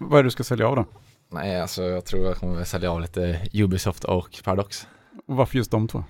Vad 0.00 0.18
är 0.18 0.22
det 0.22 0.26
du 0.26 0.30
ska 0.30 0.44
sälja 0.44 0.68
av 0.68 0.76
då? 0.76 0.84
Nej, 1.32 1.60
alltså 1.60 1.82
jag 1.82 2.04
tror 2.04 2.26
jag 2.26 2.36
kommer 2.36 2.64
sälja 2.64 2.92
av 2.92 3.00
lite 3.00 3.40
Ubisoft 3.52 4.04
och 4.04 4.40
Paradox. 4.44 4.86
Och 5.26 5.36
varför 5.36 5.56
just 5.56 5.70
de 5.70 5.88
två? 5.88 6.04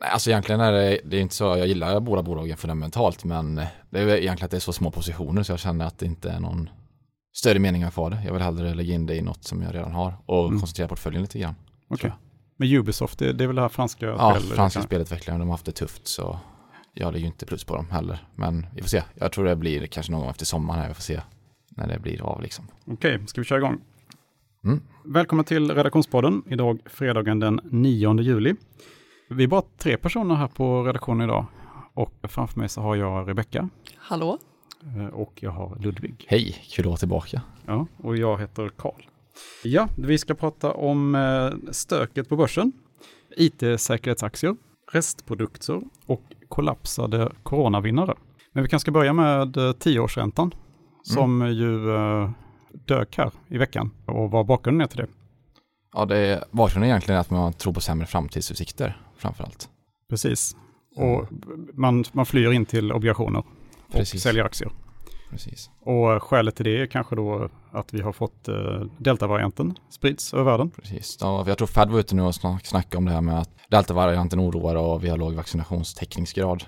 Nej, 0.00 0.10
alltså 0.10 0.30
egentligen 0.30 0.60
är 0.60 0.72
det, 0.72 1.00
det 1.04 1.16
är 1.16 1.20
inte 1.20 1.34
så, 1.34 1.44
jag 1.44 1.66
gillar 1.66 2.00
båda 2.00 2.22
bolagen 2.22 2.56
fundamentalt, 2.56 3.24
men 3.24 3.54
det 3.90 4.00
är 4.00 4.08
egentligen 4.08 4.44
att 4.44 4.50
det 4.50 4.56
är 4.56 4.60
så 4.60 4.72
små 4.72 4.90
positioner 4.90 5.42
så 5.42 5.52
jag 5.52 5.58
känner 5.58 5.84
att 5.84 5.98
det 5.98 6.06
inte 6.06 6.30
är 6.30 6.40
någon 6.40 6.70
större 7.34 7.58
mening 7.58 7.82
att 7.82 7.94
få 7.94 8.08
det. 8.08 8.22
Jag 8.24 8.32
vill 8.32 8.42
hellre 8.42 8.74
lägga 8.74 8.94
in 8.94 9.06
det 9.06 9.14
i 9.14 9.22
något 9.22 9.44
som 9.44 9.62
jag 9.62 9.74
redan 9.74 9.92
har 9.92 10.16
och 10.26 10.46
mm. 10.46 10.60
koncentrera 10.60 10.88
portföljen 10.88 11.22
lite 11.22 11.38
grann. 11.38 11.54
Okej. 11.88 12.08
Okay. 12.08 12.10
Men 12.56 12.68
Ubisoft, 12.68 13.18
det, 13.18 13.32
det 13.32 13.44
är 13.44 13.46
väl 13.46 13.56
det 13.56 13.62
här 13.62 13.68
franska 13.68 14.06
Ja, 14.06 14.36
spel, 14.40 14.56
franska 14.56 14.82
spelutvecklaren, 14.82 15.40
de 15.40 15.48
har 15.48 15.54
haft 15.54 15.66
det 15.66 15.72
tufft 15.72 16.08
så 16.08 16.38
jag 16.94 17.12
lägger 17.12 17.20
ju 17.20 17.26
inte 17.26 17.46
plus 17.46 17.64
på 17.64 17.76
dem 17.76 17.90
heller. 17.90 18.26
Men 18.34 18.66
vi 18.74 18.82
får 18.82 18.88
se. 18.88 19.02
Jag 19.14 19.32
tror 19.32 19.44
det 19.44 19.56
blir 19.56 19.86
kanske 19.86 20.12
någon 20.12 20.20
gång 20.20 20.30
efter 20.30 20.44
sommaren 20.44 20.80
här, 20.80 20.88
vi 20.88 20.94
får 20.94 21.02
se 21.02 21.20
när 21.76 21.88
det 21.88 21.98
blir 21.98 22.22
av 22.22 22.42
liksom. 22.42 22.64
Okej, 22.84 23.14
okay, 23.14 23.26
ska 23.26 23.40
vi 23.40 23.44
köra 23.44 23.58
igång? 23.58 23.80
Mm. 24.64 24.80
Välkommen 25.04 25.44
till 25.44 25.70
redaktionspodden. 25.70 26.42
Idag 26.46 26.78
fredagen 26.86 27.40
den 27.40 27.60
9 27.64 28.20
juli. 28.20 28.54
Vi 29.30 29.44
är 29.44 29.48
bara 29.48 29.62
tre 29.78 29.96
personer 29.96 30.34
här 30.34 30.48
på 30.48 30.82
redaktionen 30.82 31.28
idag 31.28 31.46
och 31.94 32.14
framför 32.22 32.58
mig 32.58 32.68
så 32.68 32.80
har 32.80 32.96
jag 32.96 33.28
Rebecka. 33.28 33.68
Hallå. 33.96 34.38
Eh, 34.96 35.06
och 35.06 35.32
jag 35.40 35.50
har 35.50 35.76
Ludvig. 35.80 36.24
Hej, 36.28 36.56
kul 36.70 36.82
att 36.82 36.86
vara 36.86 36.96
tillbaka. 36.96 37.42
Ja, 37.66 37.86
och 37.96 38.16
jag 38.16 38.40
heter 38.40 38.68
Karl. 38.68 39.02
Ja, 39.64 39.88
vi 39.96 40.18
ska 40.18 40.34
prata 40.34 40.72
om 40.72 41.14
eh, 41.14 41.72
stöket 41.72 42.28
på 42.28 42.36
börsen, 42.36 42.72
it-säkerhetsaktier, 43.36 44.56
restprodukter 44.92 45.80
och 46.06 46.22
kollapsade 46.48 47.32
coronavinnare. 47.42 48.14
Men 48.52 48.62
vi 48.62 48.68
kanske 48.68 48.84
ska 48.84 48.92
börja 48.92 49.12
med 49.12 49.56
eh, 49.56 49.72
tioårsräntan 49.72 50.54
som 51.02 51.42
mm. 51.42 51.54
ju 51.54 51.78
dök 52.86 53.16
här 53.16 53.30
i 53.48 53.58
veckan 53.58 53.90
och 54.06 54.30
vad 54.30 54.46
bakgrunden 54.46 54.80
är 54.84 54.86
till 54.86 54.98
det. 54.98 55.06
Ja, 55.94 56.04
det 56.04 56.16
är, 56.16 56.44
bakgrunden 56.50 56.90
är 56.90 56.92
egentligen 56.92 57.20
att 57.20 57.30
man 57.30 57.52
tror 57.52 57.72
på 57.72 57.80
sämre 57.80 58.06
framtidsutsikter 58.06 59.00
framförallt. 59.16 59.68
Precis. 60.10 60.56
Och 60.96 61.28
man, 61.74 62.04
man 62.12 62.26
flyr 62.26 62.52
in 62.52 62.66
till 62.66 62.92
obligationer 62.92 63.38
och 63.38 63.92
Precis. 63.92 64.22
säljer 64.22 64.44
aktier. 64.44 64.70
Precis. 65.30 65.70
Och 65.80 66.22
skälet 66.22 66.56
till 66.56 66.64
det 66.64 66.82
är 66.82 66.86
kanske 66.86 67.16
då 67.16 67.48
att 67.70 67.94
vi 67.94 68.00
har 68.00 68.12
fått 68.12 68.48
uh, 68.48 68.84
deltavarianten 68.98 69.74
sprids 69.90 70.34
över 70.34 70.44
världen. 70.44 70.70
Precis, 70.70 71.18
ja, 71.20 71.44
jag 71.46 71.58
tror 71.58 71.66
Fed 71.66 71.90
var 71.90 71.98
ute 72.00 72.14
nu 72.14 72.22
och 72.22 72.34
snackade 72.34 72.96
om 72.96 73.04
det 73.04 73.12
här 73.12 73.20
med 73.20 73.38
att 73.38 73.50
deltavarianten 73.70 74.40
oroar 74.40 74.76
och 74.76 75.04
vi 75.04 75.08
har 75.08 75.16
låg 75.16 75.34
vaccinationstäckningsgrad. 75.34 76.64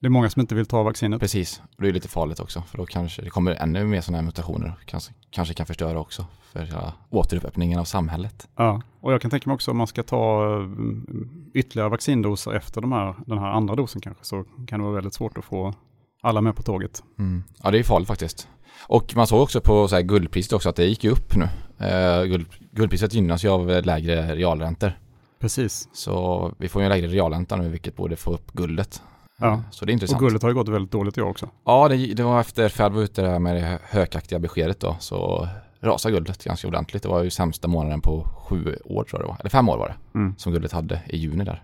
Det 0.00 0.06
är 0.06 0.10
många 0.10 0.30
som 0.30 0.40
inte 0.40 0.54
vill 0.54 0.66
ta 0.66 0.82
vaccinet. 0.82 1.20
Precis, 1.20 1.62
och 1.76 1.82
det 1.82 1.88
är 1.88 1.92
lite 1.92 2.08
farligt 2.08 2.40
också 2.40 2.62
för 2.62 2.78
då 2.78 2.86
kanske 2.86 3.22
det 3.22 3.30
kommer 3.30 3.52
ännu 3.52 3.84
mer 3.84 4.00
sådana 4.00 4.18
här 4.18 4.26
mutationer. 4.26 4.74
Kanske, 4.84 5.12
kanske 5.30 5.54
kan 5.54 5.66
förstöra 5.66 6.00
också 6.00 6.26
för 6.52 6.68
ja, 6.72 6.92
återöppningen 7.10 7.78
av 7.78 7.84
samhället. 7.84 8.48
Ja, 8.56 8.82
och 9.00 9.12
jag 9.12 9.20
kan 9.20 9.30
tänka 9.30 9.50
mig 9.50 9.54
också 9.54 9.70
om 9.70 9.76
man 9.76 9.86
ska 9.86 10.02
ta 10.02 10.44
mm, 10.54 11.50
ytterligare 11.54 11.88
vaccindoser 11.88 12.52
efter 12.52 12.80
de 12.80 12.92
här, 12.92 13.14
den 13.26 13.38
här 13.38 13.50
andra 13.50 13.74
dosen 13.74 14.00
kanske 14.00 14.24
så 14.24 14.44
kan 14.66 14.80
det 14.80 14.84
vara 14.84 14.94
väldigt 14.94 15.14
svårt 15.14 15.38
att 15.38 15.44
få 15.44 15.74
alla 16.22 16.40
med 16.40 16.56
på 16.56 16.62
tåget. 16.62 17.02
Mm. 17.18 17.44
Ja, 17.62 17.70
det 17.70 17.78
är 17.78 17.82
farligt 17.82 18.08
faktiskt. 18.08 18.48
Och 18.88 19.16
man 19.16 19.26
såg 19.26 19.42
också 19.42 19.60
på 19.60 19.88
så 19.88 20.02
guldpriset 20.02 20.52
också 20.52 20.68
att 20.68 20.76
det 20.76 20.84
gick 20.84 21.04
upp 21.04 21.36
nu. 21.36 21.48
Eh, 21.86 22.24
guld, 22.24 22.46
guldpriset 22.72 23.14
gynnas 23.14 23.44
ju 23.44 23.48
av 23.48 23.66
lägre 23.66 24.34
realräntor. 24.34 24.92
Precis. 25.40 25.88
Så 25.92 26.52
vi 26.58 26.68
får 26.68 26.82
ju 26.82 26.86
en 26.86 26.90
lägre 26.90 27.06
realränta 27.06 27.56
nu 27.56 27.68
vilket 27.68 27.96
borde 27.96 28.16
få 28.16 28.32
upp 28.32 28.52
guldet. 28.52 29.02
Ja, 29.38 29.62
så 29.70 29.84
det 29.84 29.90
är 29.90 29.92
intressant. 29.92 30.22
Och 30.22 30.26
guldet 30.26 30.42
har 30.42 30.48
ju 30.50 30.54
gått 30.54 30.68
väldigt 30.68 30.92
dåligt 30.92 31.18
i 31.18 31.20
år 31.20 31.28
också. 31.28 31.50
Ja, 31.64 31.88
det, 31.88 31.96
det 31.96 32.22
var 32.22 32.40
efter 32.40 32.68
Fed 32.68 32.92
var 32.92 33.02
ute 33.02 33.22
där 33.22 33.38
med 33.38 33.56
det 33.56 33.78
hökaktiga 33.82 34.38
beskedet 34.38 34.80
då, 34.80 34.96
så 35.00 35.48
rasade 35.80 36.14
guldet 36.14 36.44
ganska 36.44 36.68
ordentligt. 36.68 37.02
Det 37.02 37.08
var 37.08 37.22
ju 37.22 37.30
sämsta 37.30 37.68
månaden 37.68 38.00
på 38.00 38.28
sju 38.48 38.76
år 38.84 39.04
tror 39.04 39.20
jag 39.20 39.20
det 39.20 39.28
var, 39.28 39.36
eller 39.40 39.50
fem 39.50 39.68
år 39.68 39.78
var 39.78 39.88
det, 39.88 40.18
mm. 40.18 40.34
som 40.38 40.52
guldet 40.52 40.72
hade 40.72 41.02
i 41.06 41.16
juni 41.16 41.44
där. 41.44 41.62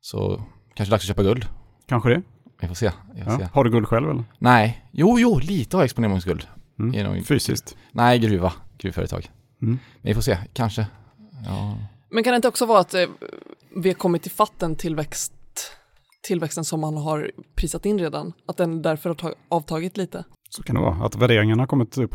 Så 0.00 0.42
kanske 0.74 0.90
dags 0.90 1.04
att 1.04 1.08
köpa 1.08 1.22
guld. 1.22 1.46
Kanske 1.86 2.08
det. 2.08 2.22
Vi 2.60 2.68
får 2.68 2.74
se. 2.74 2.92
Vi 3.14 3.22
får 3.22 3.32
ja. 3.32 3.38
se. 3.38 3.48
Har 3.52 3.64
du 3.64 3.70
guld 3.70 3.86
själv 3.86 4.10
eller? 4.10 4.24
Nej, 4.38 4.86
jo, 4.90 5.18
jo, 5.18 5.38
lite 5.38 5.76
har 5.76 5.82
jag 5.82 5.84
exponeringsguld. 5.84 6.46
Mm. 6.78 6.94
Genom, 6.94 7.22
Fysiskt? 7.22 7.76
Nej, 7.92 8.18
gruva, 8.18 8.52
gruvföretag. 8.78 9.30
Mm. 9.62 9.78
Men 10.02 10.10
vi 10.10 10.14
får 10.14 10.22
se, 10.22 10.38
kanske. 10.52 10.86
Ja. 11.46 11.76
Men 12.10 12.24
kan 12.24 12.32
det 12.32 12.36
inte 12.36 12.48
också 12.48 12.66
vara 12.66 12.80
att 12.80 12.94
eh, 12.94 13.06
vi 13.76 13.88
har 13.88 13.94
kommit 13.94 14.22
till 14.22 14.30
fatten 14.30 14.76
tillväxt 14.76 15.32
tillväxten 16.22 16.64
som 16.64 16.80
man 16.80 16.96
har 16.96 17.30
prisat 17.54 17.86
in 17.86 17.98
redan, 17.98 18.32
att 18.46 18.56
den 18.56 18.82
därför 18.82 19.16
har 19.20 19.34
avtagit 19.48 19.96
lite. 19.96 20.24
Så 20.50 20.62
kan 20.62 20.76
det 20.76 20.82
vara, 20.82 21.06
att 21.06 21.16
värderingarna 21.16 21.62
har 21.62 21.66
kommit 21.66 21.94
på, 21.94 22.08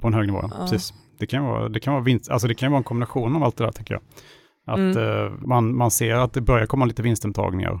på 0.00 0.06
en 0.06 0.14
hög 0.14 0.26
nivå. 0.26 0.40
Ja. 0.42 0.56
Precis. 0.70 0.94
Det 1.18 1.26
kan 1.26 1.44
vara, 1.44 1.68
det 1.68 1.80
kan 1.80 1.94
vara 1.94 2.04
vinst, 2.04 2.30
alltså 2.30 2.48
det 2.48 2.54
kan 2.54 2.72
vara 2.72 2.78
en 2.78 2.84
kombination 2.84 3.36
av 3.36 3.42
allt 3.42 3.56
det 3.56 3.64
där 3.64 3.72
tänker 3.72 3.94
jag. 3.94 4.02
Att 4.66 4.78
mm. 4.78 4.98
uh, 4.98 5.32
man, 5.46 5.76
man 5.76 5.90
ser 5.90 6.14
att 6.14 6.32
det 6.32 6.40
börjar 6.40 6.66
komma 6.66 6.84
lite 6.84 7.02
vinstintagningar 7.02 7.80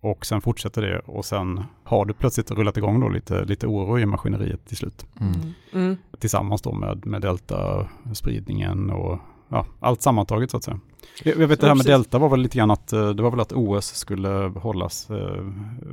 och 0.00 0.26
sen 0.26 0.40
fortsätter 0.40 0.82
det 0.82 0.98
och 0.98 1.24
sen 1.24 1.64
har 1.84 2.04
du 2.04 2.14
plötsligt 2.14 2.50
rullat 2.50 2.76
igång 2.76 3.00
då 3.00 3.08
lite, 3.08 3.44
lite 3.44 3.66
oro 3.66 3.98
i 3.98 4.06
maskineriet 4.06 4.66
till 4.66 4.76
slut. 4.76 5.06
Mm. 5.20 5.32
Mm. 5.72 5.96
Tillsammans 6.18 6.62
då 6.62 6.72
med, 6.72 7.06
med 7.06 7.22
delta-spridningen 7.22 8.90
och 8.90 9.18
ja, 9.52 9.66
allt 9.80 10.02
sammantaget 10.02 10.50
så 10.50 10.56
att 10.56 10.64
säga. 10.64 10.80
Jag, 11.22 11.40
jag 11.40 11.48
vet 11.48 11.60
det 11.60 11.66
här 11.66 11.74
med 11.74 11.86
Delta 11.86 12.18
var 12.18 12.28
väl 12.28 12.40
lite 12.40 12.58
grann 12.58 12.70
att 12.70 12.92
eh, 12.92 13.10
det 13.10 13.22
var 13.22 13.30
väl 13.30 13.40
att 13.40 13.52
OS 13.52 13.86
skulle 13.86 14.28
hållas 14.56 15.10
eh, 15.10 15.46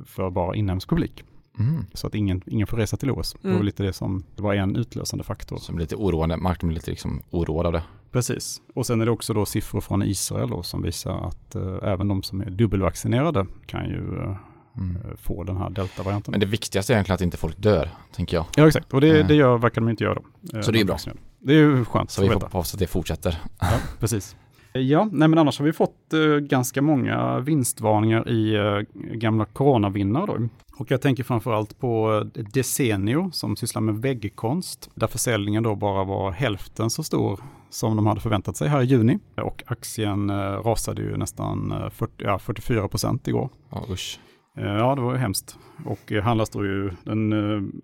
för 0.06 0.30
bara 0.30 0.56
inhemsk 0.56 0.90
publik. 0.90 1.24
Mm. 1.60 1.86
Så 1.94 2.08
att 2.08 2.16
ingen, 2.16 2.42
ingen 2.46 2.68
får 2.68 2.78
resa 2.78 2.98
till 2.98 3.12
OS. 3.12 3.36
Mm. 3.36 3.42
Det 3.42 3.48
var 3.48 3.56
mm. 3.56 3.66
lite 3.66 3.84
det 3.84 3.94
som 3.94 4.24
det 4.36 4.42
var 4.42 4.54
en 4.54 4.76
utlösande 4.76 5.24
faktor. 5.24 5.58
Som 5.58 5.80
lite 5.80 5.96
oroande, 5.96 6.38
marknaden 6.38 6.68
blir 6.68 6.76
lite 6.76 6.92
liksom 6.92 7.22
oroad 7.30 7.66
av 7.66 7.74
det. 7.74 7.84
Precis, 8.12 8.62
och 8.76 8.86
sen 8.86 9.02
är 9.02 9.06
det 9.06 9.12
också 9.12 9.34
då 9.34 9.46
siffror 9.46 9.82
från 9.82 10.04
Israel 10.04 10.50
då, 10.50 10.64
som 10.64 10.82
visar 10.82 11.28
att 11.28 11.56
äh, 11.56 11.78
även 11.84 12.08
de 12.08 12.24
som 12.24 12.42
är 12.42 12.50
dubbelvaccinerade 12.50 13.46
kan 13.66 13.86
ju 13.86 14.18
äh, 14.18 14.38
mm. 14.78 14.98
få 15.18 15.44
den 15.44 15.58
här 15.58 15.70
delta-varianten. 15.70 16.32
Men 16.32 16.40
det 16.40 16.46
viktigaste 16.46 16.94
är 16.94 16.96
egentligen 16.96 17.16
att 17.16 17.22
inte 17.22 17.38
folk 17.38 17.58
dör, 17.58 17.90
tänker 18.16 18.38
jag. 18.38 18.46
Ja, 18.56 18.68
exakt, 18.68 18.94
och 18.94 19.02
det, 19.02 19.24
det 19.24 19.36
gör, 19.36 19.58
verkar 19.58 19.82
de 19.82 19.90
inte 19.90 20.04
göra 20.04 20.16
då. 20.16 20.62
Så 20.62 20.72
det 20.72 20.80
är 20.80 20.86
bra. 20.86 20.98
Det 21.40 21.54
är 21.54 21.58
ju 21.58 21.86
skönt. 21.86 22.12
Så 22.12 22.22
vi 22.22 22.28
hoppas 22.28 22.74
att 22.74 22.80
det 22.80 22.88
fortsätter. 22.88 23.38
Ja, 23.60 23.68
precis. 24.00 24.36
Ja, 24.74 25.10
nej 25.12 25.28
men 25.28 25.40
annars 25.40 25.60
har 25.60 25.66
vi 25.66 25.74
fått 25.74 26.14
uh, 26.14 26.38
ganska 26.38 26.82
många 26.82 27.40
vinstvarningar 27.40 28.30
i 28.30 28.58
uh, 28.58 28.82
gamla 28.94 29.46
coronavinnare 29.46 30.26
då. 30.26 30.50
Och 30.78 30.92
jag 30.92 31.02
tänker 31.02 31.24
framförallt 31.24 31.80
på 31.80 32.12
uh, 32.12 32.44
Desenio 32.44 33.32
som 33.32 33.56
sysslar 33.56 33.82
med 33.82 33.96
väggkonst, 33.96 34.90
där 34.96 35.08
försäljningen 35.08 35.64
då 35.64 35.76
bara 35.76 36.04
var 36.04 36.32
hälften 36.32 36.90
så 36.90 37.04
stor 37.04 37.40
som 37.70 37.96
de 37.96 38.08
hade 38.08 38.22
förväntat 38.22 38.58
sig 38.58 38.68
här 38.68 38.82
i 38.82 38.86
juni. 38.86 39.20
Och 39.36 39.64
aktien 39.68 40.32
rasade 40.64 41.02
ju 41.02 41.18
nästan 41.18 41.74
40, 41.94 42.14
ja, 42.18 42.40
44 42.40 42.88
procent 42.88 43.28
igår. 43.28 43.50
Ja, 43.70 43.86
usch. 43.90 44.20
Ja, 44.60 44.96
det 44.96 45.02
var 45.02 45.12
ju 45.12 45.18
hemskt. 45.18 45.58
Och 45.86 46.12
handlas 46.12 46.50
då 46.50 46.66
ju, 46.66 46.92
den 47.04 47.32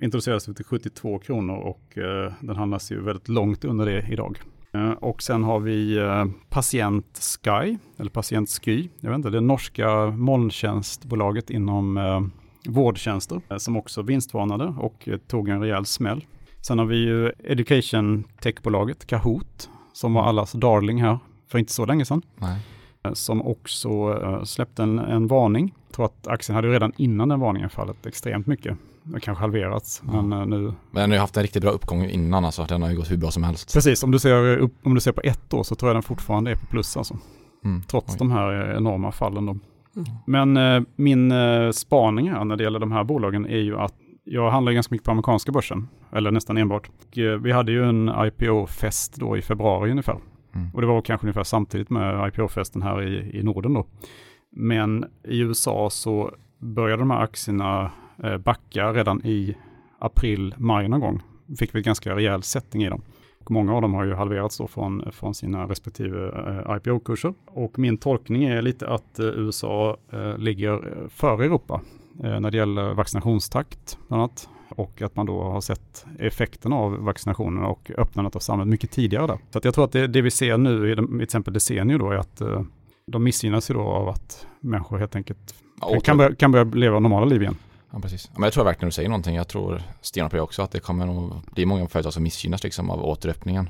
introducerades 0.02 0.46
till 0.46 0.66
72 0.66 1.20
kronor 1.20 1.56
och 1.56 1.82
den 2.40 2.56
handlas 2.56 2.92
ju 2.92 3.02
väldigt 3.02 3.28
långt 3.28 3.66
under 3.66 3.86
det 3.86 4.08
idag. 4.10 4.40
Eh, 4.76 4.92
och 4.92 5.22
sen 5.22 5.44
har 5.44 5.60
vi 5.60 5.98
eh, 5.98 6.26
Patient 6.50 7.20
Sky, 7.44 7.78
eller 7.98 8.10
Patient 8.10 8.50
Sky, 8.50 8.90
jag 9.00 9.10
vet 9.10 9.16
inte, 9.16 9.30
det 9.30 9.42
norska 9.42 10.06
molntjänstbolaget 10.06 11.50
inom 11.50 11.98
eh, 11.98 12.22
vårdtjänster 12.72 13.42
som 13.58 13.78
också 13.78 14.02
vinstvarnade 14.02 14.74
och 14.80 15.10
tog 15.28 15.50
en 15.50 15.62
rejäl 15.62 15.86
smäll. 15.86 16.26
Sen 16.62 16.80
har 16.80 16.86
vi 16.86 16.98
ju 16.98 17.32
Education 17.44 18.24
Tech-bolaget 18.42 19.06
Kahoot 19.06 19.70
som 19.94 20.14
var 20.14 20.24
allas 20.24 20.52
darling 20.52 21.02
här 21.02 21.20
för 21.48 21.60
inte 21.60 21.74
så 21.74 21.86
länge 21.86 22.06
sedan. 22.06 22.22
Nej. 22.36 22.60
Som 23.14 23.42
också 23.42 24.20
släppte 24.46 24.84
en, 24.84 25.00
en 25.00 25.28
varning. 25.28 25.74
Jag 25.96 25.98
tror 25.98 26.06
att 26.06 26.28
aktien 26.28 26.56
hade 26.56 26.68
redan 26.68 26.92
innan 26.98 27.30
den 27.30 27.40
varningen 27.40 27.70
fallit 27.70 28.06
extremt 28.06 28.48
mycket 28.48 28.78
kanske 29.22 29.42
halverats. 29.42 30.02
Ja. 30.06 30.22
Men 30.22 30.40
uh, 30.40 30.48
nu... 30.48 30.62
Men 30.62 30.74
den 30.92 31.10
har 31.10 31.16
ju 31.16 31.20
haft 31.20 31.38
en 31.38 31.44
riktigt 31.44 31.62
bra 31.62 31.72
uppgång 31.72 32.06
innan 32.06 32.46
alltså. 32.46 32.66
Den 32.70 32.82
har 32.82 32.90
ju 32.90 32.98
gått 32.98 33.12
hur 33.12 33.18
bra 33.18 33.32
som 33.32 33.44
helst. 33.44 33.74
Precis, 33.74 34.04
om 34.04 34.12
du 34.12 34.20
ser, 34.20 34.58
upp, 34.58 34.74
om 34.84 34.96
du 34.96 35.02
ser 35.02 35.12
på 35.12 35.22
ett 35.24 35.54
år 35.54 35.64
så 35.64 35.76
tror 35.76 35.90
jag 35.90 35.96
den 35.96 36.04
fortfarande 36.04 36.52
är 36.52 36.56
på 36.56 36.66
plus 36.66 36.98
alltså. 36.98 37.18
Mm. 37.64 37.82
Trots 37.82 38.14
Oj. 38.14 38.18
de 38.18 38.32
här 38.32 38.76
enorma 38.78 39.12
fallen 39.12 39.46
då. 39.46 39.52
Mm. 39.52 39.64
Men 40.28 40.58
uh, 40.58 40.88
min 40.96 41.32
uh, 41.32 41.72
spaning 41.72 42.32
här 42.32 42.46
när 42.46 42.56
det 42.56 42.64
gäller 42.64 42.80
de 42.80 42.92
här 42.92 43.04
bolagen 43.04 43.46
är 43.46 43.62
ju 43.62 43.78
att 43.78 43.94
jag 44.24 44.52
handlar 44.52 44.72
ganska 44.72 44.94
mycket 44.94 45.06
på 45.06 45.12
amerikanska 45.12 45.52
börsen, 45.52 45.88
eller 46.12 46.32
nästan 46.32 46.58
enbart. 46.58 46.88
Och, 46.88 47.18
vi 47.42 47.52
hade 47.52 47.72
ju 47.72 47.90
en 47.90 48.12
IPO-fest 48.18 49.16
då 49.16 49.38
i 49.38 49.42
februari 49.42 49.92
ungefär. 49.92 50.18
Mm. 50.56 50.70
Och 50.74 50.82
det 50.82 50.88
var 50.88 51.02
kanske 51.02 51.26
ungefär 51.26 51.44
samtidigt 51.44 51.90
med 51.90 52.28
IPO-festen 52.28 52.82
här 52.82 53.02
i, 53.04 53.40
i 53.40 53.44
Norden 53.44 53.74
då. 53.74 53.86
Men 54.58 55.06
i 55.24 55.40
USA 55.40 55.90
så 55.90 56.32
började 56.60 57.02
de 57.02 57.12
här 57.12 57.24
aktierna 57.24 57.92
eh, 58.24 58.38
backa 58.38 58.94
redan 58.94 59.26
i 59.26 59.56
april, 60.00 60.56
maj 60.58 60.88
någon 60.88 61.00
gång. 61.00 61.22
Fick 61.60 61.76
vi 61.76 61.82
ganska 61.82 62.16
rejäl 62.16 62.44
sättning 62.44 62.84
i 62.84 62.90
dem. 62.90 63.02
Och 63.40 63.52
många 63.52 63.74
av 63.74 63.82
dem 63.82 63.94
har 63.94 64.06
ju 64.06 64.14
halverats 64.14 64.58
då 64.58 64.68
från, 64.68 65.12
från 65.12 65.34
sina 65.34 65.68
respektive 65.68 66.28
eh, 66.28 66.76
IPO-kurser. 66.78 67.34
Och 67.46 67.80
min 67.80 67.98
tolkning 67.98 68.44
är 68.44 68.62
lite 68.62 68.88
att 68.88 69.20
eh, 69.20 69.26
USA 69.26 69.98
ligger 70.38 71.08
före 71.10 71.46
Europa 71.46 71.82
när 72.18 72.52
det 72.52 72.58
gäller 72.58 72.94
vaccinationstakt 72.94 73.98
bland 74.08 74.22
annat. 74.24 74.50
och 74.70 75.02
att 75.02 75.16
man 75.16 75.26
då 75.26 75.44
har 75.44 75.62
sett 75.62 76.06
effekten 76.20 76.74
av 76.74 76.92
vaccinationerna 77.04 77.68
och 77.68 77.92
öppnandet 77.98 78.36
av 78.36 78.40
samhället 78.40 78.72
mycket 78.72 78.92
tidigare 78.92 79.28
där. 79.28 79.38
Så 79.50 79.58
att 79.58 79.66
jag 79.66 79.74
tror 79.74 79.86
att 79.86 79.92
det, 79.92 80.08
det 80.08 80.22
vi 80.22 80.32
ser 80.32 80.58
nu 80.58 80.92
i 80.92 80.96
till 80.96 81.22
exempel 81.22 81.54
decennier 81.54 81.98
då 81.98 82.12
är 82.12 82.18
att 82.18 82.42
de 83.08 83.24
missgynnas 83.24 83.70
ju 83.70 83.74
då 83.74 83.82
av 83.82 84.10
att 84.10 84.48
människor 84.60 84.98
helt 84.98 85.16
enkelt 85.16 85.56
ja, 85.82 86.00
kan, 86.00 86.18
börja, 86.18 86.36
kan 86.36 86.52
börja 86.52 86.64
leva 86.64 87.00
normala 87.00 87.26
liv 87.26 87.42
igen. 87.42 87.58
Ja, 87.92 88.00
precis. 88.00 88.32
Men 88.34 88.44
jag 88.44 88.54
tror 88.54 88.64
verkligen 88.64 88.90
du 88.90 88.94
säger 88.94 89.10
någonting. 89.10 89.36
Jag 89.36 89.48
tror 89.48 89.82
stenhårt 90.02 90.32
på 90.32 90.36
det 90.38 90.42
också, 90.42 90.62
att 90.62 90.72
det 90.72 90.80
kommer 90.80 91.06
nog 91.06 91.34
bli 91.52 91.66
många 91.66 91.88
företag 91.88 92.14
som 92.14 92.24
missgynnas 92.24 92.64
liksom 92.64 92.90
av 92.90 93.06
återöppningen. 93.06 93.70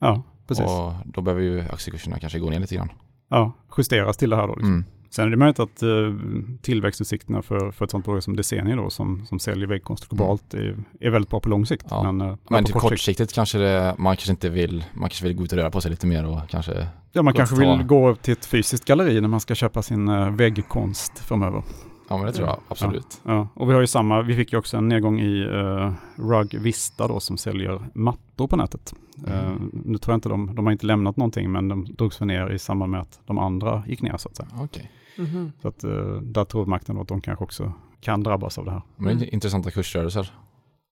Ja, 0.00 0.22
precis. 0.48 0.66
Och 0.66 0.92
då 1.04 1.20
behöver 1.20 1.42
ju 1.42 1.60
aktiekurserna 1.60 2.18
kanske 2.18 2.38
gå 2.38 2.50
ner 2.50 2.58
lite 2.58 2.74
grann. 2.74 2.92
Ja, 3.30 3.52
justeras 3.76 4.16
till 4.16 4.30
det 4.30 4.36
här 4.36 4.46
då. 4.46 4.54
Liksom. 4.54 4.72
Mm. 4.72 4.84
Sen 5.16 5.26
är 5.26 5.30
det 5.30 5.36
möjligt 5.36 5.58
att 5.58 5.82
uh, 5.82 6.14
tillväxtutsikterna 6.62 7.42
för, 7.42 7.70
för 7.70 7.84
ett 7.84 7.90
sånt 7.90 8.04
bolag 8.04 8.22
som 8.22 8.36
Desenio 8.36 8.76
då, 8.76 8.90
som, 8.90 9.26
som 9.26 9.38
säljer 9.38 9.66
väggkonst 9.66 10.08
globalt, 10.08 10.54
mm. 10.54 10.84
är, 11.00 11.06
är 11.06 11.10
väldigt 11.10 11.30
bra 11.30 11.40
på 11.40 11.48
lång 11.48 11.66
sikt. 11.66 11.86
Ja. 11.90 12.12
Men, 12.12 12.28
uh, 12.28 12.36
men 12.48 12.64
på 12.64 12.72
kort 12.72 12.82
kortsiktigt 12.82 13.32
kanske 13.32 13.58
det, 13.58 13.94
man 13.98 14.16
kanske 14.16 14.30
inte 14.30 14.48
vill, 14.48 14.84
man 14.94 15.08
kanske 15.08 15.24
vill 15.24 15.36
gå 15.36 15.44
ut 15.44 15.52
och 15.52 15.58
röra 15.58 15.70
på 15.70 15.80
sig 15.80 15.90
lite 15.90 16.06
mer 16.06 16.26
och 16.26 16.40
kanske 16.48 16.86
Ja, 17.12 17.22
man 17.22 17.34
kanske 17.34 17.56
ta... 17.56 17.76
vill 17.76 17.86
gå 17.86 18.14
till 18.14 18.32
ett 18.32 18.46
fysiskt 18.46 18.84
galleri 18.84 19.20
när 19.20 19.28
man 19.28 19.40
ska 19.40 19.54
köpa 19.54 19.82
sin 19.82 20.08
uh, 20.08 20.30
väggkonst 20.30 21.18
framöver. 21.18 21.62
Ja, 22.08 22.16
men 22.16 22.26
det 22.26 22.32
tror 22.32 22.48
jag 22.48 22.60
absolut. 22.68 23.20
Ja, 23.24 23.32
ja, 23.32 23.48
och 23.54 23.68
vi 23.68 23.74
har 23.74 23.80
ju 23.80 23.86
samma, 23.86 24.22
vi 24.22 24.36
fick 24.36 24.52
ju 24.52 24.58
också 24.58 24.76
en 24.76 24.88
nedgång 24.88 25.20
i 25.20 25.44
uh, 25.44 25.92
Rug 26.16 26.54
Vista 26.54 27.08
då 27.08 27.20
som 27.20 27.38
säljer 27.38 27.80
mattor 27.94 28.46
på 28.46 28.56
nätet. 28.56 28.94
Mm. 29.26 29.52
Uh, 29.52 29.60
nu 29.72 29.98
tror 29.98 30.12
jag 30.12 30.16
inte 30.16 30.28
de, 30.28 30.54
de 30.54 30.66
har 30.66 30.72
inte 30.72 30.86
lämnat 30.86 31.16
någonting 31.16 31.52
men 31.52 31.68
de 31.68 31.84
drogs 31.84 32.16
för 32.16 32.26
ner 32.26 32.50
i 32.50 32.58
samband 32.58 32.92
med 32.92 33.00
att 33.00 33.20
de 33.26 33.38
andra 33.38 33.82
gick 33.86 34.02
ner 34.02 34.16
så 34.16 34.28
att 34.28 34.36
säga. 34.36 34.48
Okay. 34.62 34.86
Mm 35.18 35.30
-hmm. 35.30 35.52
Så 35.62 35.68
att 35.68 35.84
uh, 35.84 36.20
där 36.20 36.44
tror 36.44 36.66
marknaden 36.66 37.02
att 37.02 37.08
de 37.08 37.20
kanske 37.20 37.44
också 37.44 37.72
kan 38.00 38.22
drabbas 38.22 38.58
av 38.58 38.64
det 38.64 38.70
här. 38.70 38.82
Men 38.96 39.16
mm. 39.16 39.28
intressanta 39.32 39.70
kursrörelser. 39.70 40.32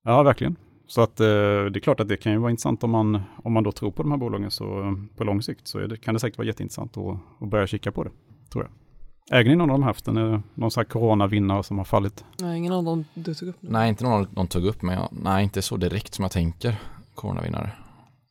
Ja, 0.05 0.23
verkligen. 0.23 0.57
Så 0.87 1.01
att 1.01 1.21
uh, 1.21 1.27
det 1.27 1.79
är 1.79 1.81
klart 1.81 2.01
att 2.01 2.09
det 2.09 2.17
kan 2.17 2.33
ju 2.33 2.39
vara 2.39 2.51
intressant 2.51 2.85
om 2.85 2.91
man, 2.91 3.21
om 3.43 3.53
man 3.53 3.63
då 3.63 3.73
tror 3.73 3.91
på 3.91 4.03
de 4.03 4.11
här 4.11 4.19
bolagen 4.19 4.51
så 4.51 4.97
på 5.17 5.25
lång 5.25 5.43
sikt 5.43 5.69
så 5.69 5.79
det, 5.79 5.97
kan 5.97 6.15
det 6.15 6.21
säkert 6.21 6.39
vara 6.39 6.47
jätteintressant 6.47 6.97
att, 6.97 7.17
att 7.41 7.49
börja 7.49 7.67
kika 7.67 7.93
på 7.93 8.05
det, 8.05 8.11
tror 8.53 8.65
jag. 8.65 8.71
Äger 9.31 9.50
ni 9.50 9.56
någon 9.56 9.71
av 9.71 9.79
de 9.79 9.82
haft 9.82 10.09
en, 10.09 10.43
någon 10.55 10.71
sån 10.71 10.81
här 10.81 10.85
coronavinnare 10.85 11.62
som 11.62 11.79
har 11.79 11.85
fallit? 11.85 12.25
Nej, 12.41 12.59
ingen 12.59 12.73
av 12.73 12.85
dem 12.85 13.05
du 13.15 13.35
tog 13.35 13.49
upp? 13.49 13.56
Nu. 13.61 13.71
Nej, 13.71 13.88
inte 13.88 14.05
någon 14.05 14.26
de 14.31 14.47
tog 14.47 14.65
upp, 14.65 14.82
men 14.82 14.94
jag, 14.94 15.09
nej, 15.11 15.44
inte 15.44 15.62
så 15.62 15.76
direkt 15.76 16.15
som 16.15 16.23
jag 16.23 16.32
tänker 16.32 16.76
coronavinnare. 17.15 17.71